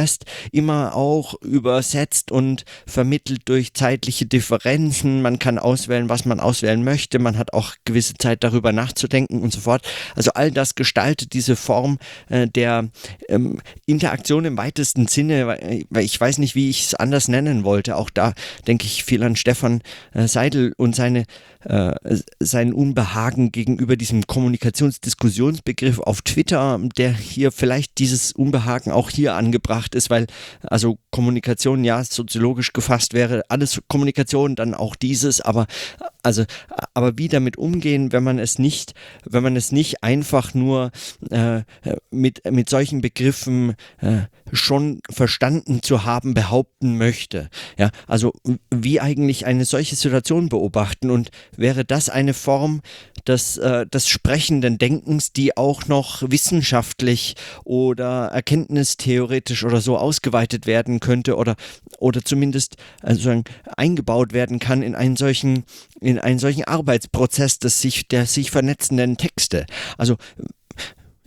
immer 0.53 0.95
auch 0.95 1.35
übersetzt 1.43 2.31
und 2.31 2.65
vermittelt 2.87 3.43
durch 3.47 3.75
zeitliche 3.75 4.27
Differenzen. 4.27 5.23
Man 5.23 5.39
kann 5.39 5.59
auswählen, 5.59 6.09
was 6.09 6.25
man 6.25 6.41
auswählen 6.41 6.83
möchte. 6.85 7.19
Man 7.19 7.39
hat 7.39 7.53
auch 7.53 7.75
gewisse 7.85 8.15
Zeit 8.15 8.45
darüber 8.45 8.73
nachzudenken 8.73 9.43
und 9.43 9.53
so 9.53 9.61
fort. 9.61 9.83
Also 10.15 10.33
all 10.33 10.51
das 10.51 10.75
gestaltet 10.75 11.33
diese 11.33 11.57
Form 11.57 11.99
äh, 12.29 12.47
der 12.47 12.89
ähm, 13.29 13.61
Interaktion 13.87 14.45
im 14.45 14.57
weitesten 14.57 15.09
Sinne, 15.09 15.47
weil 15.91 16.05
ich 16.05 16.21
weiß 16.21 16.39
nicht, 16.39 16.55
wie 16.55 16.71
ich 16.71 16.85
es 16.85 16.95
anders 16.95 17.29
nennen 17.29 17.65
wollte. 17.65 17.97
Auch 17.97 18.11
da 18.11 18.35
denke 18.67 18.87
ich 18.87 19.05
viel 19.05 19.23
an 19.23 19.37
Stefan 19.37 19.83
äh, 20.13 20.29
Seidel 20.29 20.73
und 20.77 20.95
seine 20.95 21.25
äh, 21.69 21.95
sein 22.41 22.73
Unbehagen 22.73 23.53
gegenüber 23.53 23.97
diesem 23.97 24.27
Kommunikationsdiskussionsbegriff 24.27 25.99
auf 25.99 26.23
Twitter, 26.23 26.81
der 26.97 27.13
hier 27.13 27.53
vielleicht 27.53 27.99
dieses 27.99 28.33
Unbehagen 28.33 28.91
auch 28.91 29.11
hier 29.11 29.35
angebracht 29.35 29.95
ist, 29.95 30.09
weil 30.09 30.27
also 30.63 30.99
Kommunikation 31.11 31.85
ja 31.85 32.03
soziologisch 32.03 32.73
gefasst 32.73 33.13
wäre, 33.13 33.43
alles 33.51 33.83
Kommunikation, 33.87 34.57
dann 34.57 34.73
auch 34.73 34.97
dieses, 34.97 35.43
aber 35.43 35.67
also 36.23 36.45
aber 36.95 37.19
wie 37.19 37.29
damit 37.29 37.59
umgehen, 37.59 38.13
wenn 38.13 38.25
man 38.25 38.39
es 38.39 38.59
nicht, 38.59 38.95
wenn 39.25 39.43
man 39.43 39.55
es 39.55 39.71
nicht 39.71 40.03
einfach 40.03 40.55
nur 40.55 40.91
äh, 41.31 41.63
mit, 42.11 42.51
mit 42.51 42.71
solchen 42.71 43.03
Begriffen 43.03 43.75
äh, 43.99 44.23
schon 44.53 45.01
verstanden 45.11 45.83
zu 45.83 46.05
haben 46.05 46.35
behaupten 46.35 46.97
möchte. 46.97 47.49
Ja, 47.77 47.91
also 48.07 48.33
wie 48.71 49.01
eigentlich 49.01 49.47
eine 49.47 49.65
solche 49.65 49.97
Situation 49.97 50.49
beobachten 50.49 51.11
und 51.11 51.31
wäre 51.59 51.85
das 51.85 52.09
eine 52.09 52.35
Form 52.35 52.81
des, 53.27 53.59
äh, 53.59 53.87
des 53.87 54.09
sprechenden 54.09 54.79
Denkens, 54.79 55.33
die 55.33 55.57
auch 55.57 55.87
noch 55.87 56.23
wissenschaftlich 56.31 57.35
oder 57.65 58.27
erkenntnistheoretisch 58.29 59.65
oder 59.65 59.81
so 59.81 59.99
ausgeweitet 59.99 60.67
werden 60.67 61.01
könnte 61.01 61.37
oder, 61.37 61.57
oder 61.99 62.25
zumindest 62.25 62.77
also 63.03 63.43
eingebaut 63.77 64.33
werden 64.33 64.59
kann 64.59 64.83
in 64.83 64.95
einen 64.95 65.17
solchen, 65.17 65.65
in 66.01 66.19
einen 66.19 66.39
solchen 66.39 66.65
Arbeitsprozess 66.65 67.59
des 67.59 67.81
sich, 67.81 68.09
der 68.09 68.27
sich 68.27 68.51
vernetzenden 68.51 69.17
Texte. 69.17 69.67
Also 69.97 70.17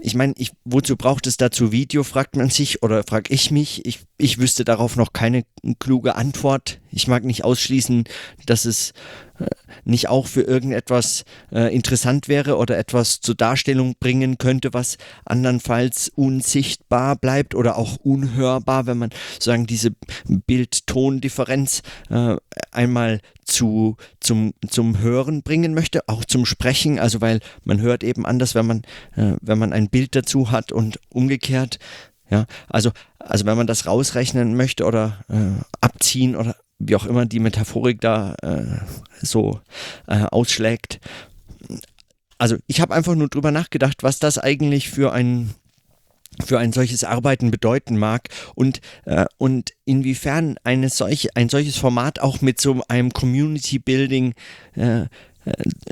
ich 0.03 0.15
meine, 0.15 0.33
ich, 0.38 0.51
wozu 0.65 0.97
braucht 0.97 1.27
es 1.27 1.38
dazu 1.38 1.71
Video, 1.71 2.03
fragt 2.03 2.35
man 2.35 2.50
sich 2.50 2.81
oder 2.81 3.03
frage 3.03 3.33
ich 3.33 3.51
mich. 3.51 3.85
Ich, 3.85 4.00
ich 4.21 4.37
wüsste 4.37 4.63
darauf 4.63 4.95
noch 4.95 5.13
keine 5.13 5.43
kluge 5.79 6.15
Antwort. 6.15 6.79
Ich 6.91 7.07
mag 7.07 7.23
nicht 7.23 7.43
ausschließen, 7.43 8.03
dass 8.45 8.65
es 8.65 8.93
äh, 9.39 9.45
nicht 9.83 10.09
auch 10.09 10.27
für 10.27 10.41
irgendetwas 10.41 11.23
äh, 11.51 11.73
interessant 11.73 12.27
wäre 12.27 12.57
oder 12.57 12.77
etwas 12.77 13.21
zur 13.21 13.35
Darstellung 13.35 13.95
bringen 13.99 14.37
könnte, 14.37 14.73
was 14.73 14.97
andernfalls 15.25 16.09
unsichtbar 16.09 17.15
bleibt 17.15 17.55
oder 17.55 17.77
auch 17.77 17.97
unhörbar, 17.97 18.85
wenn 18.85 18.97
man 18.97 19.09
sagen 19.39 19.67
diese 19.67 19.91
Bild-Ton-Differenz 20.25 21.81
äh, 22.09 22.35
einmal 22.71 23.21
zu, 23.45 23.97
zum, 24.19 24.53
zum 24.69 24.99
Hören 24.99 25.43
bringen 25.43 25.73
möchte, 25.73 26.07
auch 26.07 26.25
zum 26.25 26.45
Sprechen, 26.45 26.99
also 26.99 27.21
weil 27.21 27.39
man 27.63 27.81
hört 27.81 28.03
eben 28.03 28.25
anders, 28.25 28.55
wenn 28.55 28.65
man, 28.65 28.81
äh, 29.15 29.35
wenn 29.41 29.59
man 29.59 29.73
ein 29.73 29.89
Bild 29.89 30.15
dazu 30.15 30.51
hat 30.51 30.71
und 30.71 30.99
umgekehrt. 31.09 31.79
Ja, 32.31 32.45
also, 32.69 32.91
also 33.19 33.45
wenn 33.45 33.57
man 33.57 33.67
das 33.67 33.85
rausrechnen 33.85 34.55
möchte 34.55 34.85
oder 34.85 35.23
äh, 35.29 35.61
abziehen 35.81 36.35
oder 36.35 36.55
wie 36.79 36.95
auch 36.95 37.05
immer 37.05 37.25
die 37.25 37.39
Metaphorik 37.39 38.00
da 38.00 38.35
äh, 38.41 38.65
so 39.21 39.59
äh, 40.07 40.23
ausschlägt. 40.23 41.00
Also 42.38 42.55
ich 42.67 42.81
habe 42.81 42.95
einfach 42.95 43.15
nur 43.15 43.27
drüber 43.27 43.51
nachgedacht, 43.51 44.01
was 44.01 44.19
das 44.19 44.39
eigentlich 44.39 44.89
für 44.89 45.11
ein 45.11 45.53
für 46.45 46.57
ein 46.57 46.71
solches 46.71 47.03
Arbeiten 47.03 47.51
bedeuten 47.51 47.97
mag 47.97 48.29
und, 48.55 48.79
äh, 49.05 49.25
und 49.38 49.73
inwiefern 49.83 50.55
eine 50.63 50.88
solche, 50.88 51.29
ein 51.35 51.50
solches 51.50 51.75
Format 51.75 52.19
auch 52.19 52.39
mit 52.39 52.61
so 52.61 52.81
einem 52.88 53.11
Community 53.11 53.79
Building 53.79 54.33
äh, 54.75 55.01
äh 55.01 55.07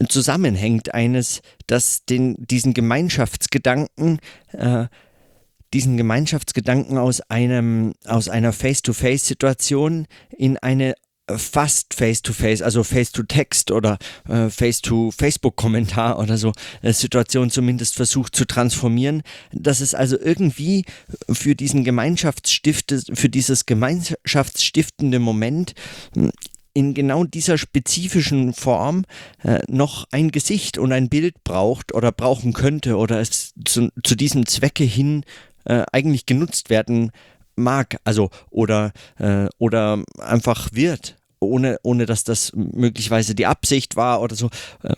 zusammenhängt, 0.07 0.93
eines, 0.93 1.41
das 1.67 2.05
den, 2.05 2.35
diesen 2.39 2.73
Gemeinschaftsgedanken 2.73 4.19
äh, 4.53 4.85
diesen 5.73 5.97
Gemeinschaftsgedanken 5.97 6.97
aus 6.97 7.21
einem, 7.21 7.93
aus 8.05 8.29
einer 8.29 8.53
Face-to-Face-Situation 8.53 10.07
in 10.37 10.57
eine 10.57 10.95
fast 11.37 11.93
Face-to-Face, 11.93 12.61
also 12.61 12.83
Face-to-Text 12.83 13.71
oder 13.71 13.97
äh, 14.27 14.49
Face-to-Facebook-Kommentar 14.49 16.19
oder 16.19 16.37
so 16.37 16.53
äh, 16.81 16.93
Situation 16.93 17.49
zumindest 17.49 17.95
versucht 17.95 18.35
zu 18.35 18.45
transformieren, 18.45 19.21
dass 19.51 19.81
es 19.81 19.93
also 19.93 20.17
irgendwie 20.19 20.85
für 21.29 21.55
diesen 21.55 21.83
Gemeinschaftsstifte, 21.83 23.01
für 23.13 23.29
dieses 23.29 23.65
gemeinschaftsstiftende 23.65 25.19
Moment 25.19 25.73
hm, 26.15 26.31
in 26.73 26.93
genau 26.93 27.23
dieser 27.23 27.57
spezifischen 27.57 28.53
Form 28.53 29.03
äh, 29.43 29.59
noch 29.67 30.05
ein 30.11 30.31
Gesicht 30.31 30.77
und 30.77 30.91
ein 30.91 31.09
Bild 31.09 31.43
braucht 31.43 31.93
oder 31.93 32.11
brauchen 32.11 32.53
könnte 32.53 32.95
oder 32.95 33.19
es 33.19 33.53
zu, 33.65 33.89
zu 34.03 34.15
diesem 34.15 34.45
Zwecke 34.45 34.83
hin 34.83 35.23
äh, 35.65 35.83
eigentlich 35.91 36.25
genutzt 36.25 36.69
werden 36.69 37.11
mag, 37.55 37.97
also 38.03 38.29
oder, 38.49 38.91
äh, 39.17 39.47
oder 39.57 40.03
einfach 40.19 40.69
wird, 40.71 41.17
ohne, 41.39 41.77
ohne 41.83 42.05
dass 42.05 42.23
das 42.23 42.51
möglicherweise 42.53 43.35
die 43.35 43.45
Absicht 43.45 43.95
war 43.95 44.21
oder 44.21 44.35
so. 44.35 44.49
Äh, 44.83 44.95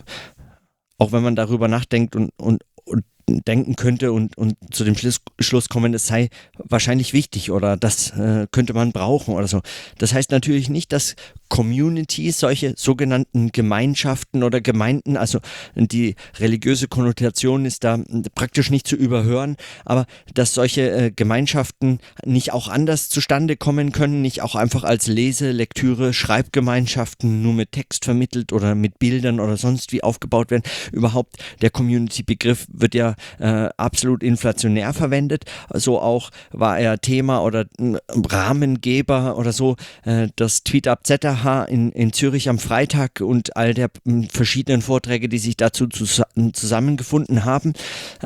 auch 0.98 1.12
wenn 1.12 1.22
man 1.22 1.36
darüber 1.36 1.68
nachdenkt 1.68 2.14
und, 2.14 2.30
und, 2.36 2.62
und 2.84 3.04
denken 3.28 3.76
könnte 3.76 4.12
und, 4.12 4.36
und 4.36 4.56
zu 4.72 4.84
dem 4.84 4.96
Schluss, 4.96 5.20
Schluss 5.40 5.68
kommen, 5.68 5.94
es 5.94 6.06
sei 6.06 6.28
wahrscheinlich 6.58 7.12
wichtig 7.12 7.50
oder 7.50 7.76
das 7.76 8.10
äh, 8.10 8.46
könnte 8.50 8.74
man 8.74 8.92
brauchen 8.92 9.34
oder 9.34 9.48
so. 9.48 9.60
Das 9.98 10.12
heißt 10.12 10.30
natürlich 10.30 10.68
nicht, 10.68 10.92
dass 10.92 11.14
Communities, 11.52 12.40
solche 12.40 12.72
sogenannten 12.78 13.52
Gemeinschaften 13.52 14.42
oder 14.42 14.62
Gemeinden, 14.62 15.18
also 15.18 15.38
die 15.74 16.14
religiöse 16.38 16.88
Konnotation 16.88 17.66
ist 17.66 17.84
da 17.84 17.98
praktisch 18.34 18.70
nicht 18.70 18.86
zu 18.86 18.96
überhören, 18.96 19.56
aber 19.84 20.06
dass 20.32 20.54
solche 20.54 20.90
äh, 20.90 21.10
Gemeinschaften 21.14 21.98
nicht 22.24 22.54
auch 22.54 22.68
anders 22.68 23.10
zustande 23.10 23.58
kommen 23.58 23.92
können, 23.92 24.22
nicht 24.22 24.40
auch 24.40 24.54
einfach 24.54 24.82
als 24.82 25.08
Lese-, 25.08 25.50
Lektüre-, 25.50 26.14
Schreibgemeinschaften 26.14 27.42
nur 27.42 27.52
mit 27.52 27.72
Text 27.72 28.06
vermittelt 28.06 28.54
oder 28.54 28.74
mit 28.74 28.98
Bildern 28.98 29.38
oder 29.38 29.58
sonst 29.58 29.92
wie 29.92 30.02
aufgebaut 30.02 30.50
werden. 30.50 30.62
Überhaupt 30.90 31.36
der 31.60 31.68
Community-Begriff 31.68 32.66
wird 32.72 32.94
ja 32.94 33.14
äh, 33.38 33.68
absolut 33.76 34.22
inflationär 34.22 34.94
verwendet. 34.94 35.44
So 35.74 36.00
auch 36.00 36.30
war 36.50 36.78
er 36.78 36.98
Thema 36.98 37.42
oder 37.42 37.66
äh, 37.78 37.98
Rahmengeber 38.08 39.36
oder 39.36 39.52
so. 39.52 39.76
Äh, 40.04 40.28
das 40.36 40.64
Tweet-Up 40.64 41.06
ZH 41.42 41.64
in, 41.68 41.92
in 41.92 42.12
Zürich 42.12 42.48
am 42.48 42.58
Freitag 42.58 43.20
und 43.20 43.56
all 43.56 43.74
der 43.74 43.90
äh, 44.06 44.22
verschiedenen 44.28 44.82
Vorträge, 44.82 45.28
die 45.28 45.38
sich 45.38 45.56
dazu 45.56 45.86
zus 45.86 46.22
zusammengefunden 46.52 47.44
haben. 47.44 47.72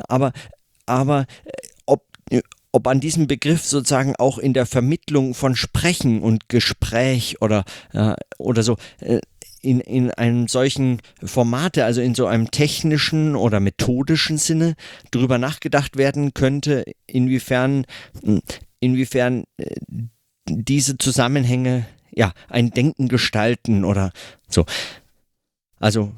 Aber, 0.09 0.33
aber 0.87 1.27
äh, 1.45 1.51
ob 1.87 2.05
äh, 2.31 2.43
ob 2.73 2.89
an 2.89 3.01
diesem 3.01 3.27
Begriff 3.27 3.65
sozusagen 3.65 4.17
auch 4.17 4.37
in 4.37 4.53
der 4.53 4.67
Vermittlung 4.67 5.33
von 5.33 5.57
Sprechen 5.57 6.21
und 6.21 6.51
Gespräch 6.51 7.41
oder, 7.41 7.65
äh, 7.95 8.15
oder 8.37 8.63
so 8.63 8.77
äh, 9.01 9.21
in, 9.63 9.81
in 9.81 10.11
einem 10.11 10.47
solchen 10.47 11.01
Formate, 11.23 11.87
also 11.87 12.03
in 12.03 12.15
so 12.15 12.27
einem 12.27 12.51
technischen 12.51 13.35
oder 13.35 13.61
methodischen 13.61 14.37
Sinne, 14.37 14.75
darüber 15.11 15.39
nachgedacht 15.39 15.97
werden 15.97 16.35
könnte, 16.35 16.85
inwiefern, 17.07 17.87
inwiefern 18.79 19.45
äh, 19.57 19.75
diese 20.49 20.99
Zusammenhänge 20.99 21.87
ja 22.17 22.33
ein 22.49 22.71
Denken 22.71 23.09
gestalten 23.09 23.85
oder 23.85 24.13
so. 24.49 24.65
Also 25.79 26.13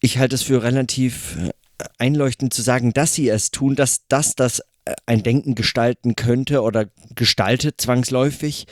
ich 0.00 0.18
halte 0.18 0.34
es 0.34 0.42
für 0.42 0.62
relativ 0.62 1.36
äh, 1.38 1.50
einleuchtend 1.98 2.52
zu 2.52 2.62
sagen, 2.62 2.92
dass 2.92 3.14
sie 3.14 3.28
es 3.28 3.50
tun, 3.50 3.76
dass 3.76 4.06
das 4.08 4.34
das 4.34 4.60
äh, 4.84 4.94
ein 5.06 5.22
Denken 5.22 5.54
gestalten 5.54 6.16
könnte 6.16 6.62
oder 6.62 6.86
gestaltet 7.14 7.80
zwangsläufig 7.80 8.66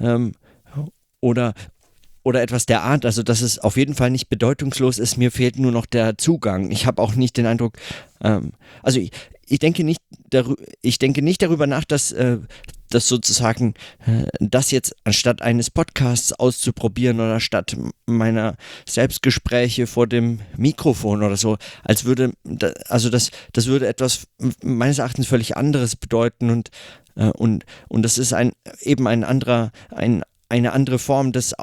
ähm, 0.00 0.32
oder 1.20 1.54
oder 2.22 2.42
etwas 2.42 2.66
der 2.66 2.82
Art. 2.82 3.06
Also, 3.06 3.22
dass 3.22 3.40
es 3.40 3.58
auf 3.58 3.76
jeden 3.76 3.94
Fall 3.94 4.10
nicht 4.10 4.28
bedeutungslos 4.28 4.98
ist. 4.98 5.16
Mir 5.16 5.32
fehlt 5.32 5.58
nur 5.58 5.72
noch 5.72 5.86
der 5.86 6.18
Zugang. 6.18 6.70
Ich 6.70 6.84
habe 6.86 7.00
auch 7.00 7.14
nicht 7.14 7.36
den 7.36 7.46
Eindruck, 7.46 7.78
ähm, 8.22 8.52
also 8.82 9.00
ich, 9.00 9.12
ich 9.46 9.58
denke 9.58 9.82
nicht, 9.82 10.00
ich 10.82 10.98
denke 10.98 11.22
nicht 11.22 11.40
darüber 11.42 11.66
nach, 11.66 11.84
dass, 11.84 12.12
äh, 12.12 12.38
das 12.90 13.08
sozusagen, 13.08 13.74
äh, 14.06 14.26
das 14.40 14.70
jetzt 14.70 14.94
anstatt 15.04 15.42
eines 15.42 15.70
Podcasts 15.70 16.32
auszuprobieren 16.32 17.20
oder 17.20 17.40
statt 17.40 17.76
meiner 18.06 18.56
Selbstgespräche 18.86 19.86
vor 19.86 20.06
dem 20.06 20.40
Mikrofon 20.56 21.22
oder 21.22 21.36
so, 21.36 21.58
als 21.84 22.04
würde, 22.04 22.32
also 22.88 23.10
das, 23.10 23.30
das 23.52 23.66
würde 23.66 23.86
etwas 23.86 24.26
meines 24.62 24.98
Erachtens 24.98 25.26
völlig 25.26 25.56
anderes 25.56 25.96
bedeuten 25.96 26.50
und, 26.50 26.70
äh, 27.16 27.30
und, 27.30 27.64
und 27.88 28.02
das 28.02 28.18
ist 28.18 28.32
ein, 28.32 28.52
eben 28.80 29.06
ein 29.06 29.24
anderer, 29.24 29.70
ein, 29.90 30.22
eine 30.48 30.72
andere 30.72 30.98
Form 30.98 31.32
des, 31.32 31.54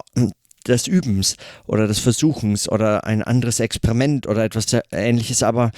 des 0.68 0.88
Übens 0.88 1.38
oder 1.66 1.88
des 1.88 2.00
Versuchens 2.00 2.70
oder 2.70 3.06
ein 3.06 3.24
anderes 3.24 3.60
Experiment 3.60 4.28
oder 4.28 4.44
etwas 4.44 4.68
ähnliches, 4.92 5.44
aber 5.44 5.72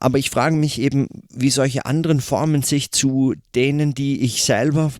aber 0.00 0.18
ich 0.18 0.30
frage 0.30 0.56
mich 0.56 0.80
eben, 0.80 1.08
wie 1.30 1.50
solche 1.50 1.86
anderen 1.86 2.20
Formen 2.20 2.62
sich 2.62 2.90
zu 2.90 3.34
denen, 3.54 3.94
die 3.94 4.22
ich 4.22 4.44
selber 4.44 4.92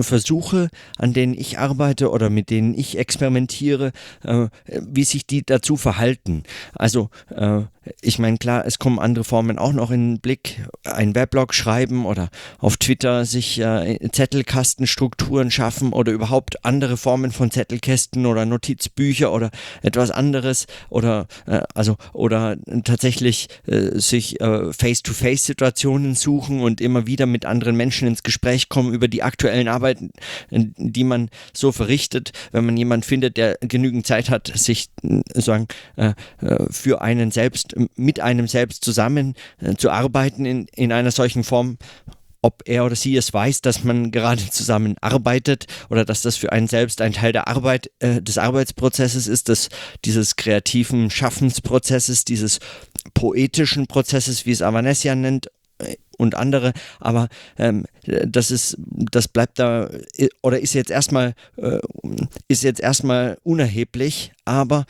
versuche, 0.00 0.68
an 0.98 1.12
denen 1.12 1.34
ich 1.34 1.58
arbeite 1.58 2.10
oder 2.10 2.30
mit 2.30 2.50
denen 2.50 2.74
ich 2.74 2.98
experimentiere, 2.98 3.92
äh, 4.24 4.48
wie 4.66 5.04
sich 5.04 5.26
die 5.26 5.44
dazu 5.44 5.76
verhalten. 5.76 6.42
Also 6.74 7.10
äh, 7.30 7.62
ich 8.00 8.18
meine, 8.18 8.38
klar, 8.38 8.64
es 8.66 8.78
kommen 8.78 8.98
andere 8.98 9.24
Formen 9.24 9.58
auch 9.58 9.72
noch 9.72 9.90
in 9.90 10.14
den 10.14 10.20
Blick. 10.20 10.64
Ein 10.84 11.14
Weblog 11.14 11.54
schreiben 11.54 12.06
oder 12.06 12.28
auf 12.58 12.76
Twitter 12.76 13.24
sich 13.24 13.60
äh, 13.60 13.98
Zettelkastenstrukturen 14.10 15.50
schaffen 15.50 15.92
oder 15.92 16.12
überhaupt 16.12 16.64
andere 16.64 16.96
Formen 16.96 17.32
von 17.32 17.50
Zettelkästen 17.50 18.26
oder 18.26 18.46
Notizbücher 18.46 19.32
oder 19.32 19.50
etwas 19.82 20.10
anderes 20.10 20.66
oder 20.90 21.26
äh, 21.46 21.60
also 21.74 21.96
oder 22.12 22.56
tatsächlich 22.84 23.48
äh, 23.66 23.98
sich 23.98 24.40
äh, 24.40 24.72
Face-to-Face-Situationen 24.72 26.14
suchen 26.14 26.60
und 26.60 26.80
immer 26.80 27.06
wieder 27.06 27.26
mit 27.26 27.44
anderen 27.46 27.76
Menschen 27.76 28.08
ins 28.08 28.22
Gespräch 28.22 28.68
kommen 28.68 28.92
über 28.92 29.08
die 29.08 29.22
aktuellen 29.22 29.68
Arbeiten, 29.68 30.10
die 30.50 31.04
man 31.04 31.30
so 31.52 31.72
verrichtet, 31.72 32.32
wenn 32.52 32.66
man 32.66 32.76
jemanden 32.76 33.04
findet, 33.04 33.36
der 33.36 33.58
genügend 33.60 34.06
Zeit 34.06 34.30
hat, 34.30 34.52
sich 34.54 34.90
sagen 35.34 35.66
äh, 35.96 36.12
äh, 36.40 36.66
für 36.70 37.02
einen 37.02 37.30
selbst 37.30 37.71
mit 37.96 38.20
einem 38.20 38.46
selbst 38.48 38.84
zusammen 38.84 39.34
äh, 39.60 39.74
zu 39.74 39.90
arbeiten 39.90 40.44
in, 40.44 40.66
in 40.74 40.92
einer 40.92 41.10
solchen 41.10 41.44
Form, 41.44 41.78
ob 42.42 42.62
er 42.66 42.84
oder 42.84 42.96
sie 42.96 43.16
es 43.16 43.32
weiß, 43.32 43.62
dass 43.62 43.84
man 43.84 44.10
gerade 44.10 44.50
zusammen 44.50 44.96
arbeitet 45.00 45.66
oder 45.88 46.04
dass 46.04 46.22
das 46.22 46.36
für 46.36 46.52
einen 46.52 46.66
selbst 46.66 47.00
ein 47.00 47.12
Teil 47.12 47.32
der 47.32 47.48
Arbeit, 47.48 47.90
äh, 48.00 48.20
des 48.20 48.36
Arbeitsprozesses 48.36 49.28
ist, 49.28 49.48
des, 49.48 49.68
dieses 50.04 50.36
kreativen 50.36 51.08
Schaffensprozesses, 51.08 52.24
dieses 52.24 52.58
poetischen 53.14 53.86
Prozesses, 53.86 54.44
wie 54.44 54.50
es 54.50 54.60
Avanesian 54.60 55.20
nennt 55.20 55.46
äh, 55.78 55.96
und 56.18 56.34
andere, 56.34 56.72
aber 56.98 57.28
ähm, 57.58 57.86
das 58.04 58.50
ist, 58.50 58.76
das 58.78 59.28
bleibt 59.28 59.60
da 59.60 59.88
äh, 60.16 60.28
oder 60.42 60.60
ist 60.60 60.74
jetzt 60.74 60.90
erstmal 60.90 61.34
äh, 61.56 61.78
ist 62.48 62.64
jetzt 62.64 62.80
erstmal 62.80 63.38
unerheblich, 63.44 64.32
aber 64.44 64.84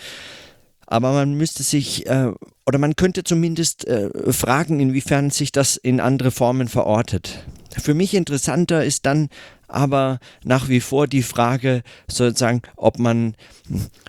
aber 0.87 1.13
man 1.13 1.35
müsste 1.35 1.63
sich 1.63 2.07
äh, 2.07 2.33
oder 2.67 2.79
man 2.79 2.97
könnte 2.97 3.25
zumindest 3.25 3.87
äh, 3.87 4.11
fragen, 4.33 4.81
inwiefern 4.81 5.31
sich 5.31 5.53
das 5.53 5.77
in 5.77 6.01
andere 6.01 6.31
Formen 6.31 6.69
verortet. 6.69 7.45
Für 7.79 7.95
mich 7.95 8.15
interessanter 8.15 8.85
ist 8.85 9.07
dann 9.07 9.29
aber 9.73 10.19
nach 10.45 10.69
wie 10.69 10.81
vor 10.81 11.07
die 11.07 11.23
Frage 11.23 11.83
sozusagen, 12.07 12.63
ob 12.77 12.99
man, 12.99 13.35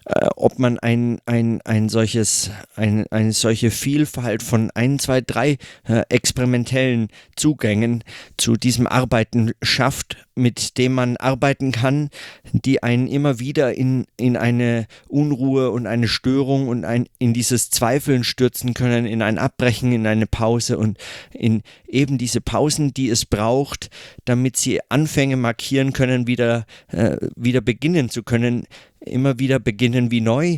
äh, 0.06 0.28
ob 0.36 0.60
man 0.60 0.78
ein, 0.80 1.20
ein, 1.26 1.62
ein 1.62 1.90
solches, 1.90 2.52
ein, 2.76 3.08
eine 3.12 3.32
solche 3.32 3.72
Vielfalt 3.72 4.44
von 4.44 4.72
ein, 4.76 5.00
zwei, 5.00 5.22
drei 5.22 5.58
äh, 5.88 6.04
experimentellen 6.10 7.08
Zugängen 7.36 8.04
zu 8.38 8.58
diesem 8.58 8.88
Arbeiten 8.88 9.54
schafft, 9.62 10.18
mit 10.36 10.78
dem 10.78 10.94
man 10.94 11.18
arbeiten 11.18 11.72
kann, 11.72 12.10
die 12.52 12.82
einen 12.82 13.08
immer 13.08 13.40
wieder 13.40 13.74
in, 13.74 14.06
in 14.18 14.36
eine 14.38 14.88
Unruhe 15.08 15.70
und 15.72 15.88
eine 15.88 16.08
Störung 16.08 16.68
und 16.68 16.86
ein, 16.86 17.08
in 17.20 17.34
dieses 17.34 17.70
Zweifeln 17.70 18.24
stürzen 18.24 18.74
können, 18.74 19.06
in 19.06 19.22
ein 19.22 19.38
Abbrechen, 19.38 19.92
in 19.92 20.08
eine 20.08 20.26
Pause 20.26 20.78
und 20.78 20.98
in 21.32 21.62
eben 21.88 22.18
diese 22.18 22.42
Pausen, 22.42 22.94
die 22.94 23.10
es 23.10 23.26
braucht, 23.26 23.90
damit 24.26 24.58
sie 24.58 24.80
Anfänge 24.90 25.38
markieren 25.38 25.94
können, 25.94 26.28
wieder, 26.28 26.66
äh, 26.88 27.18
wieder 27.36 27.62
beginnen 27.62 28.10
zu 28.10 28.24
können, 28.24 28.66
immer 29.00 29.40
wieder 29.40 29.60
beginnen 29.60 30.12
wie 30.12 30.22
neu, 30.22 30.58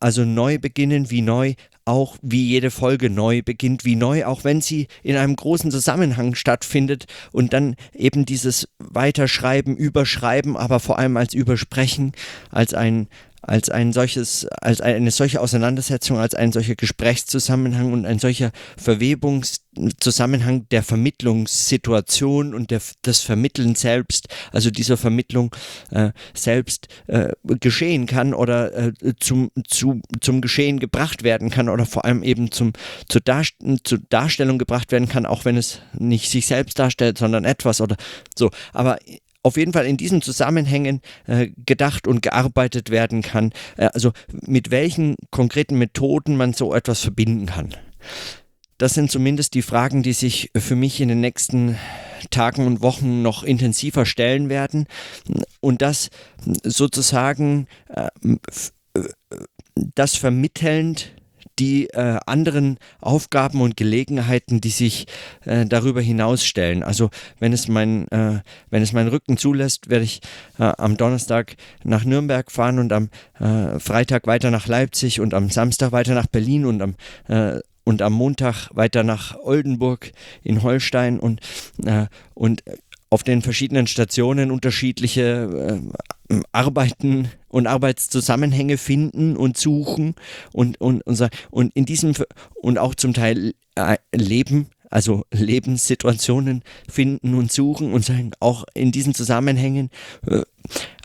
also 0.00 0.24
neu 0.24 0.58
beginnen 0.58 1.10
wie 1.10 1.22
neu, 1.22 1.54
auch 1.84 2.16
wie 2.22 2.46
jede 2.46 2.70
Folge 2.70 3.10
neu 3.10 3.42
beginnt 3.42 3.84
wie 3.84 3.96
neu, 3.96 4.24
auch 4.24 4.44
wenn 4.44 4.60
sie 4.60 4.88
in 5.02 5.16
einem 5.16 5.36
großen 5.36 5.70
Zusammenhang 5.70 6.34
stattfindet 6.34 7.06
und 7.32 7.52
dann 7.52 7.76
eben 7.92 8.24
dieses 8.24 8.68
Weiterschreiben, 8.78 9.76
Überschreiben, 9.76 10.56
aber 10.56 10.80
vor 10.80 10.98
allem 10.98 11.16
als 11.16 11.34
Übersprechen, 11.34 12.12
als 12.50 12.72
ein, 12.72 13.08
als 13.46 13.68
ein 13.68 13.92
solches, 13.92 14.46
als 14.60 14.80
eine 14.80 15.10
solche 15.10 15.40
Auseinandersetzung, 15.40 16.18
als 16.18 16.34
ein 16.34 16.52
solcher 16.52 16.74
Gesprächszusammenhang 16.74 17.92
und 17.92 18.06
ein 18.06 18.18
solcher 18.18 18.52
Verwebungszusammenhang 18.76 20.68
der 20.70 20.82
Vermittlungssituation 20.82 22.54
und 22.54 22.70
der, 22.70 22.80
des 23.04 23.20
Vermitteln 23.20 23.74
selbst, 23.74 24.28
also 24.52 24.70
dieser 24.70 24.96
Vermittlung 24.96 25.54
äh, 25.90 26.10
selbst 26.34 26.88
äh, 27.06 27.32
geschehen 27.42 28.06
kann 28.06 28.34
oder 28.34 28.72
äh, 28.74 28.92
zum, 29.20 29.50
zu, 29.66 30.00
zum 30.20 30.40
Geschehen 30.40 30.80
gebracht 30.80 31.22
werden 31.22 31.50
kann 31.50 31.68
oder 31.68 31.86
vor 31.86 32.04
allem 32.04 32.22
eben 32.22 32.50
zum, 32.50 32.72
zur, 33.08 33.20
Darst 33.20 33.54
zur 33.84 33.98
Darstellung 34.08 34.58
gebracht 34.58 34.92
werden 34.92 35.08
kann, 35.08 35.26
auch 35.26 35.44
wenn 35.44 35.56
es 35.56 35.80
nicht 35.92 36.30
sich 36.30 36.46
selbst 36.46 36.78
darstellt, 36.78 37.18
sondern 37.18 37.44
etwas 37.44 37.80
oder 37.80 37.96
so. 38.36 38.50
Aber 38.72 38.98
auf 39.44 39.56
jeden 39.56 39.72
Fall 39.72 39.86
in 39.86 39.96
diesen 39.96 40.22
Zusammenhängen 40.22 41.00
äh, 41.26 41.50
gedacht 41.64 42.08
und 42.08 42.22
gearbeitet 42.22 42.90
werden 42.90 43.22
kann. 43.22 43.52
Äh, 43.76 43.90
also 43.92 44.12
mit 44.30 44.70
welchen 44.70 45.14
konkreten 45.30 45.78
Methoden 45.78 46.36
man 46.36 46.54
so 46.54 46.74
etwas 46.74 47.00
verbinden 47.00 47.46
kann. 47.46 47.74
Das 48.78 48.94
sind 48.94 49.10
zumindest 49.10 49.54
die 49.54 49.62
Fragen, 49.62 50.02
die 50.02 50.14
sich 50.14 50.50
für 50.56 50.74
mich 50.74 51.00
in 51.00 51.08
den 51.08 51.20
nächsten 51.20 51.78
Tagen 52.30 52.66
und 52.66 52.80
Wochen 52.80 53.22
noch 53.22 53.44
intensiver 53.44 54.06
stellen 54.06 54.48
werden. 54.48 54.86
Und 55.60 55.82
das 55.82 56.08
sozusagen 56.64 57.68
äh, 57.88 58.08
äh 58.94 59.08
das 59.94 60.14
vermittelnd 60.14 61.12
die 61.58 61.86
äh, 61.90 62.18
anderen 62.26 62.78
Aufgaben 63.00 63.60
und 63.60 63.76
Gelegenheiten, 63.76 64.60
die 64.60 64.70
sich 64.70 65.06
äh, 65.44 65.66
darüber 65.66 66.00
hinaus 66.00 66.44
stellen. 66.44 66.82
Also 66.82 67.10
wenn 67.38 67.52
es 67.52 67.68
mein, 67.68 68.08
äh, 68.08 68.40
wenn 68.70 68.82
es 68.82 68.92
meinen 68.92 69.08
Rücken 69.08 69.36
zulässt, 69.36 69.90
werde 69.90 70.04
ich 70.04 70.20
äh, 70.58 70.64
am 70.64 70.96
Donnerstag 70.96 71.56
nach 71.82 72.04
Nürnberg 72.04 72.50
fahren 72.50 72.78
und 72.78 72.92
am 72.92 73.10
äh, 73.38 73.78
Freitag 73.78 74.26
weiter 74.26 74.50
nach 74.50 74.66
Leipzig 74.66 75.20
und 75.20 75.34
am 75.34 75.50
Samstag 75.50 75.92
weiter 75.92 76.14
nach 76.14 76.26
Berlin 76.26 76.66
und 76.66 76.82
am 76.82 76.94
äh, 77.28 77.60
und 77.86 78.00
am 78.00 78.14
Montag 78.14 78.70
weiter 78.72 79.02
nach 79.02 79.36
Oldenburg 79.42 80.10
in 80.42 80.62
Holstein 80.62 81.20
und, 81.20 81.40
und 82.32 82.62
auf 83.14 83.22
den 83.22 83.42
verschiedenen 83.42 83.86
Stationen 83.86 84.50
unterschiedliche 84.50 85.80
äh, 85.84 86.13
Arbeiten 86.52 87.30
und 87.48 87.66
Arbeitszusammenhänge 87.66 88.78
finden 88.78 89.36
und 89.36 89.56
suchen 89.56 90.14
und, 90.52 90.80
und, 90.80 91.02
und, 91.02 91.28
und 91.50 91.72
in 91.74 91.84
diesem 91.84 92.14
und 92.54 92.78
auch 92.78 92.94
zum 92.94 93.14
Teil 93.14 93.54
äh, 93.74 93.96
leben, 94.14 94.68
also 94.90 95.24
Lebenssituationen 95.32 96.62
finden 96.88 97.34
und 97.34 97.52
suchen 97.52 97.92
und 97.92 98.04
sagen, 98.04 98.32
auch 98.40 98.64
in 98.74 98.92
diesen 98.92 99.14
Zusammenhängen 99.14 99.90
äh, 100.26 100.42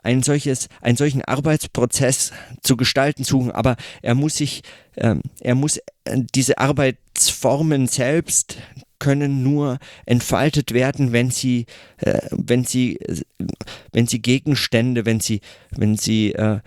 ein 0.03 0.23
solches, 0.23 0.69
einen 0.81 0.97
solchen 0.97 1.23
Arbeitsprozess 1.23 2.31
zu 2.61 2.77
gestalten 2.77 3.23
suchen, 3.23 3.51
aber 3.51 3.75
er 4.01 4.15
muss 4.15 4.35
sich, 4.35 4.61
ähm, 4.95 5.21
er 5.41 5.55
muss 5.55 5.77
äh, 6.05 6.21
diese 6.33 6.57
Arbeitsformen 6.57 7.87
selbst, 7.87 8.57
können 8.99 9.43
nur 9.43 9.79
entfaltet 10.05 10.73
werden, 10.73 11.11
wenn 11.11 11.31
sie, 11.31 11.65
äh, 11.97 12.19
wenn 12.31 12.63
sie, 12.63 12.99
wenn 13.91 14.07
sie 14.07 14.21
Gegenstände, 14.21 15.05
wenn 15.05 15.19
sie, 15.19 15.41
wenn 15.71 15.97
sie, 15.97 16.33
äh, 16.33 16.59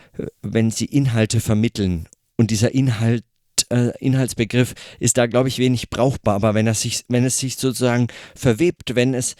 wenn 0.42 0.70
sie 0.70 0.86
Inhalte 0.86 1.40
vermitteln. 1.40 2.08
Und 2.36 2.50
dieser 2.50 2.74
Inhalt 2.74 3.24
äh, 3.70 3.92
Inhaltsbegriff 3.98 4.74
ist 4.98 5.18
da, 5.18 5.26
glaube 5.26 5.48
ich, 5.48 5.58
wenig 5.58 5.90
brauchbar, 5.90 6.34
aber 6.34 6.54
wenn, 6.54 6.66
er 6.66 6.74
sich, 6.74 7.04
wenn 7.08 7.24
es 7.24 7.38
sich 7.38 7.56
sozusagen 7.56 8.08
verwebt, 8.34 8.94
wenn 8.94 9.14
es 9.14 9.36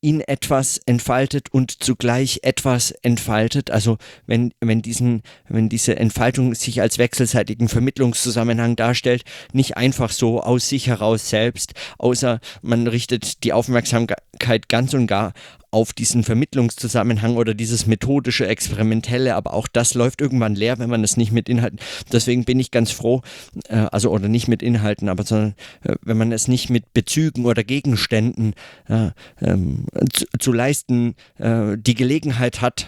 in 0.00 0.20
etwas 0.20 0.80
entfaltet 0.86 1.52
und 1.52 1.82
zugleich 1.82 2.40
etwas 2.42 2.92
entfaltet. 3.02 3.70
Also 3.70 3.98
wenn, 4.26 4.52
wenn, 4.60 4.80
diesen, 4.80 5.22
wenn 5.48 5.68
diese 5.68 5.96
Entfaltung 5.96 6.54
sich 6.54 6.80
als 6.80 6.98
wechselseitigen 6.98 7.68
Vermittlungszusammenhang 7.68 8.76
darstellt, 8.76 9.24
nicht 9.52 9.76
einfach 9.76 10.10
so 10.10 10.40
aus 10.40 10.68
sich 10.68 10.86
heraus 10.86 11.28
selbst, 11.28 11.74
außer 11.98 12.40
man 12.62 12.86
richtet 12.86 13.42
die 13.42 13.52
Aufmerksamkeit 13.52 14.68
ganz 14.68 14.94
und 14.94 15.06
gar 15.06 15.32
auf 15.70 15.92
diesen 15.92 16.24
Vermittlungszusammenhang 16.24 17.36
oder 17.36 17.54
dieses 17.54 17.86
methodische, 17.86 18.46
experimentelle, 18.46 19.34
aber 19.34 19.52
auch 19.54 19.68
das 19.68 19.94
läuft 19.94 20.20
irgendwann 20.20 20.54
leer, 20.54 20.78
wenn 20.78 20.90
man 20.90 21.04
es 21.04 21.16
nicht 21.16 21.32
mit 21.32 21.48
Inhalten. 21.48 21.78
Deswegen 22.12 22.44
bin 22.44 22.58
ich 22.58 22.70
ganz 22.70 22.90
froh, 22.90 23.22
äh, 23.68 23.86
also 23.92 24.10
oder 24.10 24.28
nicht 24.28 24.48
mit 24.48 24.62
Inhalten, 24.62 25.08
aber 25.08 25.24
sondern 25.24 25.54
äh, 25.82 25.94
wenn 26.02 26.16
man 26.16 26.32
es 26.32 26.48
nicht 26.48 26.70
mit 26.70 26.92
Bezügen 26.94 27.44
oder 27.44 27.64
Gegenständen 27.64 28.54
äh, 28.88 29.10
ähm, 29.40 29.86
zu, 30.12 30.26
zu, 30.38 30.52
leisten, 30.52 31.14
äh, 31.38 31.76
die 31.76 31.94
Gelegenheit 31.94 32.60
hat, 32.60 32.86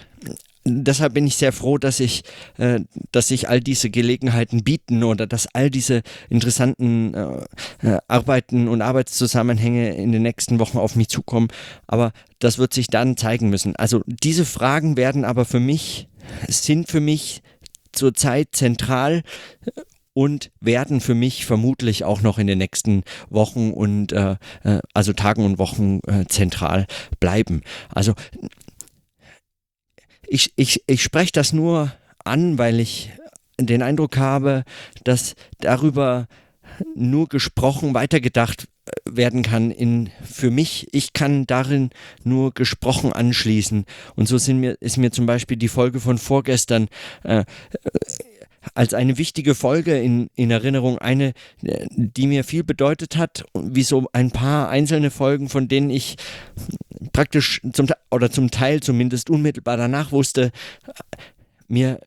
deshalb 0.65 1.15
bin 1.15 1.27
ich 1.27 1.37
sehr 1.37 1.53
froh, 1.53 1.79
dass 1.79 2.01
ich, 2.01 2.23
äh, 2.59 2.81
dass 3.13 3.29
sich 3.29 3.49
all 3.49 3.61
diese 3.61 3.91
Gelegenheiten 3.91 4.63
bieten 4.63 5.03
oder 5.03 5.27
dass 5.27 5.49
all 5.55 5.71
diese 5.71 6.03
interessanten 6.29 7.15
äh, 7.15 7.45
äh, 7.83 7.99
Arbeiten 8.09 8.69
und 8.69 8.83
Arbeitszusammenhänge 8.83 9.95
in 9.95 10.13
den 10.13 10.23
nächsten 10.23 10.59
Wochen 10.59 10.79
auf 10.79 10.97
mich 10.97 11.09
zukommen. 11.09 11.49
Aber 11.87 12.13
das 12.39 12.59
wird 12.59 12.75
sich 12.75 12.89
dann 12.89 13.17
zeigen 13.17 13.51
müssen. 13.51 13.77
Also 13.77 14.03
diese 14.07 14.45
Fragen 14.45 14.97
werden 14.97 15.25
aber 15.25 15.45
für 15.45 15.61
mich, 15.61 16.09
sind 16.49 16.89
für 16.89 17.01
mich 17.01 17.43
zurzeit 17.93 18.49
zentral 18.53 19.23
und 20.13 20.51
werden 20.61 21.01
für 21.01 21.15
mich 21.15 21.47
vermutlich 21.47 22.05
auch 22.05 22.21
noch 22.21 22.39
in 22.39 22.47
den 22.47 22.59
nächsten 22.59 23.05
Wochen 23.31 23.73
und 23.73 24.13
äh, 24.13 24.37
äh 24.65 24.81
also 24.93 25.13
Tagen 25.13 25.45
und 25.45 25.59
Wochen 25.59 26.01
äh, 26.07 26.25
zentral 26.29 26.87
bleiben. 27.21 27.63
Also 27.89 28.15
ich, 30.31 30.53
ich, 30.57 30.85
ich 30.87 31.03
spreche 31.03 31.33
das 31.33 31.53
nur 31.53 31.93
an, 32.25 32.57
weil 32.57 32.81
ich 32.81 33.11
den 33.59 33.83
Eindruck 33.83 34.17
habe, 34.17 34.65
dass 35.05 35.35
darüber 35.59 36.29
nur 36.95 37.29
gesprochen, 37.29 37.95
weitergedacht 37.95 38.69
werden 39.05 39.43
kann 39.43 39.71
in 39.71 40.11
für 40.23 40.51
mich, 40.51 40.89
ich 40.93 41.13
kann 41.13 41.47
darin 41.47 41.91
nur 42.25 42.55
gesprochen 42.55 43.13
anschließen. 43.13 43.85
Und 44.15 44.27
so 44.27 44.39
sind 44.39 44.61
mir, 44.61 44.77
ist 44.81 44.97
mir 44.97 45.11
zum 45.11 45.27
Beispiel 45.27 45.57
die 45.57 45.69
Folge 45.69 46.01
von 46.01 46.17
vorgestern 46.17 46.89
äh, 47.25 47.45
als 48.75 48.95
eine 48.95 49.19
wichtige 49.19 49.55
Folge 49.55 49.99
in, 49.99 50.31
in 50.35 50.51
Erinnerung, 50.51 50.99
eine, 50.99 51.33
die 51.61 52.27
mir 52.27 52.45
viel 52.45 52.63
bedeutet 52.63 53.17
hat, 53.17 53.45
wie 53.55 53.83
so 53.83 54.07
ein 54.13 54.31
paar 54.31 54.69
einzelne 54.69 55.11
Folgen, 55.11 55.49
von 55.49 55.67
denen 55.67 55.91
ich 55.91 56.17
praktisch 57.13 57.61
zum 57.73 57.89
oder 58.11 58.31
zum 58.31 58.51
Teil 58.51 58.81
zumindest 58.81 59.31
unmittelbar 59.31 59.77
danach 59.77 60.13
wusste, 60.13 60.53
mir 61.69 62.01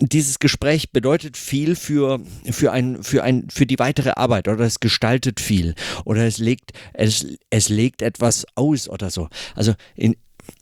dieses 0.00 0.38
Gespräch 0.38 0.90
bedeutet 0.90 1.36
viel 1.36 1.76
für, 1.76 2.20
für, 2.50 2.72
ein, 2.72 3.02
für, 3.02 3.22
ein, 3.22 3.48
für 3.48 3.64
die 3.64 3.78
weitere 3.78 4.10
Arbeit 4.10 4.48
oder 4.48 4.64
es 4.64 4.80
gestaltet 4.80 5.38
viel 5.38 5.74
oder 6.04 6.26
es 6.26 6.38
legt, 6.38 6.72
es, 6.94 7.26
es 7.50 7.68
legt 7.68 8.02
etwas 8.02 8.44
aus 8.56 8.88
oder 8.88 9.10
so. 9.10 9.28
Also 9.54 9.74
in, 9.94 10.16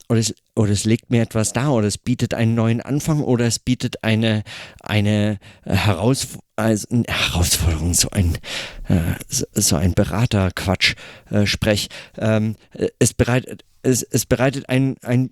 oder 0.09 0.19
es, 0.19 0.33
oder 0.55 0.71
es 0.71 0.85
legt 0.85 1.09
mir 1.09 1.21
etwas 1.21 1.53
dar 1.53 1.73
oder 1.73 1.87
es 1.87 1.97
bietet 1.97 2.33
einen 2.33 2.55
neuen 2.55 2.81
Anfang 2.81 3.21
oder 3.21 3.45
es 3.45 3.59
bietet 3.59 4.03
eine, 4.03 4.43
eine 4.79 5.39
äh, 5.65 5.75
Herausf 5.75 6.37
also 6.57 6.87
eine 6.89 7.03
Herausforderung, 7.07 7.93
so 7.93 8.09
ein, 8.09 8.35
äh, 8.87 9.13
so 9.29 9.75
ein 9.75 9.93
Beraterquatsch, 9.93 10.95
äh, 11.29 11.45
Sprech. 11.45 11.87
Ähm, 12.17 12.55
es 12.97 13.13
bereitet, 13.13 13.63
es, 13.83 14.01
es 14.01 14.25
bereitet 14.25 14.67
ein, 14.67 14.97
ein, 15.03 15.29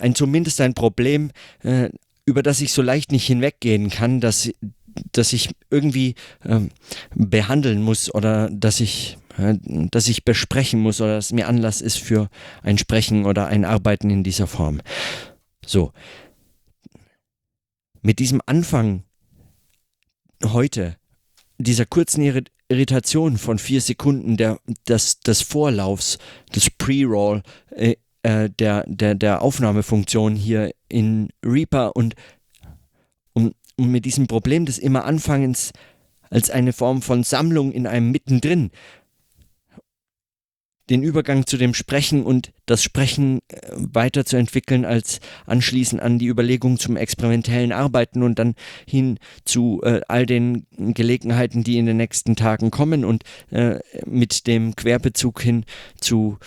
ein 0.00 0.14
zumindest 0.14 0.60
ein 0.60 0.74
Problem, 0.74 1.30
äh, 1.62 1.88
über 2.26 2.42
das 2.42 2.60
ich 2.60 2.72
so 2.72 2.82
leicht 2.82 3.10
nicht 3.10 3.26
hinweggehen 3.26 3.88
kann, 3.88 4.20
dass, 4.20 4.50
dass 5.12 5.32
ich 5.32 5.50
irgendwie 5.70 6.14
ähm, 6.44 6.70
behandeln 7.14 7.82
muss 7.82 8.12
oder 8.14 8.50
dass 8.50 8.80
ich 8.80 9.18
dass 9.38 10.08
ich 10.08 10.24
besprechen 10.24 10.80
muss 10.80 11.00
oder 11.02 11.16
dass 11.16 11.32
mir 11.32 11.46
Anlass 11.46 11.82
ist 11.82 11.98
für 11.98 12.30
ein 12.62 12.78
Sprechen 12.78 13.26
oder 13.26 13.46
ein 13.48 13.66
Arbeiten 13.66 14.08
in 14.08 14.24
dieser 14.24 14.46
Form. 14.46 14.80
So. 15.64 15.92
Mit 18.00 18.18
diesem 18.18 18.40
Anfang 18.46 19.02
heute, 20.42 20.96
dieser 21.58 21.86
kurzen 21.86 22.22
Irritation 22.68 23.36
von 23.36 23.58
vier 23.58 23.80
Sekunden 23.80 24.36
der, 24.36 24.58
des, 24.88 25.20
des 25.20 25.42
Vorlaufs, 25.42 26.18
des 26.54 26.70
Pre-Roll, 26.70 27.42
äh, 27.70 27.96
äh, 28.22 28.50
der, 28.50 28.84
der, 28.86 29.14
der 29.14 29.42
Aufnahmefunktion 29.42 30.34
hier 30.34 30.72
in 30.88 31.28
Reaper 31.44 31.94
und 31.94 32.14
um 33.76 33.90
mit 33.90 34.04
diesem 34.04 34.26
Problem 34.26 34.66
des 34.66 34.78
immer 34.78 35.04
Anfangens 35.04 35.72
als 36.30 36.50
eine 36.50 36.72
Form 36.72 37.02
von 37.02 37.22
Sammlung 37.22 37.72
in 37.72 37.86
einem 37.86 38.10
mittendrin. 38.10 38.70
Den 40.88 41.02
Übergang 41.02 41.46
zu 41.46 41.56
dem 41.56 41.74
Sprechen 41.74 42.22
und 42.22 42.52
das 42.64 42.84
Sprechen 42.84 43.40
äh, 43.48 43.72
weiterzuentwickeln 43.72 44.84
als 44.84 45.18
anschließend 45.44 46.00
an 46.00 46.20
die 46.20 46.28
Überlegung 46.28 46.78
zum 46.78 46.96
experimentellen 46.96 47.72
Arbeiten 47.72 48.22
und 48.22 48.38
dann 48.38 48.54
hin 48.86 49.18
zu 49.44 49.80
äh, 49.82 50.00
all 50.06 50.26
den 50.26 50.66
Gelegenheiten, 50.70 51.64
die 51.64 51.78
in 51.78 51.86
den 51.86 51.96
nächsten 51.96 52.36
Tagen 52.36 52.70
kommen 52.70 53.04
und 53.04 53.24
äh, 53.50 53.80
mit 54.04 54.46
dem 54.46 54.76
Querbezug 54.76 55.42
hin 55.42 55.64
zu, 56.00 56.38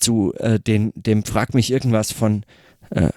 zu 0.00 0.34
äh, 0.38 0.58
den, 0.58 0.92
dem 0.96 1.22
Frag 1.22 1.54
mich 1.54 1.70
irgendwas 1.70 2.10
von 2.10 2.44
äh, 2.90 3.10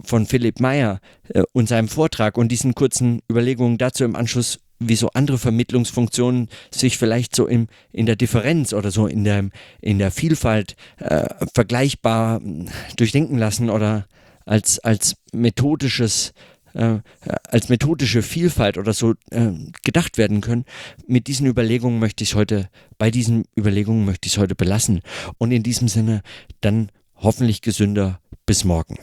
von 0.00 0.26
Philipp 0.26 0.60
Meyer 0.60 1.00
äh, 1.28 1.42
und 1.52 1.68
seinem 1.68 1.88
Vortrag 1.88 2.38
und 2.38 2.48
diesen 2.48 2.74
kurzen 2.74 3.20
Überlegungen 3.30 3.78
dazu 3.78 4.04
im 4.04 4.16
Anschluss 4.16 4.58
wie 4.78 4.96
so 4.96 5.08
andere 5.14 5.38
Vermittlungsfunktionen 5.38 6.48
sich 6.70 6.98
vielleicht 6.98 7.34
so 7.34 7.46
im, 7.46 7.68
in 7.92 8.06
der 8.06 8.16
Differenz 8.16 8.72
oder 8.72 8.90
so 8.90 9.06
in 9.06 9.24
der, 9.24 9.48
in 9.80 9.98
der 9.98 10.10
Vielfalt 10.10 10.76
äh, 10.98 11.28
vergleichbar 11.54 12.40
hm, 12.40 12.68
durchdenken 12.96 13.38
lassen 13.38 13.70
oder 13.70 14.06
als, 14.44 14.78
als 14.78 15.16
methodisches 15.32 16.32
äh, 16.74 17.00
als 17.48 17.70
methodische 17.70 18.22
Vielfalt 18.22 18.76
oder 18.76 18.92
so 18.92 19.14
äh, 19.30 19.50
gedacht 19.82 20.18
werden 20.18 20.42
können. 20.42 20.66
Mit 21.06 21.26
diesen 21.26 21.46
Überlegungen 21.46 21.98
möchte 21.98 22.22
ich 22.22 22.34
heute, 22.34 22.68
bei 22.98 23.10
diesen 23.10 23.44
Überlegungen 23.58 24.04
möchte 24.04 24.26
ich 24.26 24.34
es 24.34 24.38
heute 24.38 24.54
belassen. 24.54 25.00
Und 25.38 25.52
in 25.52 25.62
diesem 25.62 25.88
Sinne 25.88 26.20
dann 26.60 26.90
hoffentlich 27.14 27.62
gesünder 27.62 28.20
bis 28.44 28.64
morgen. 28.64 28.98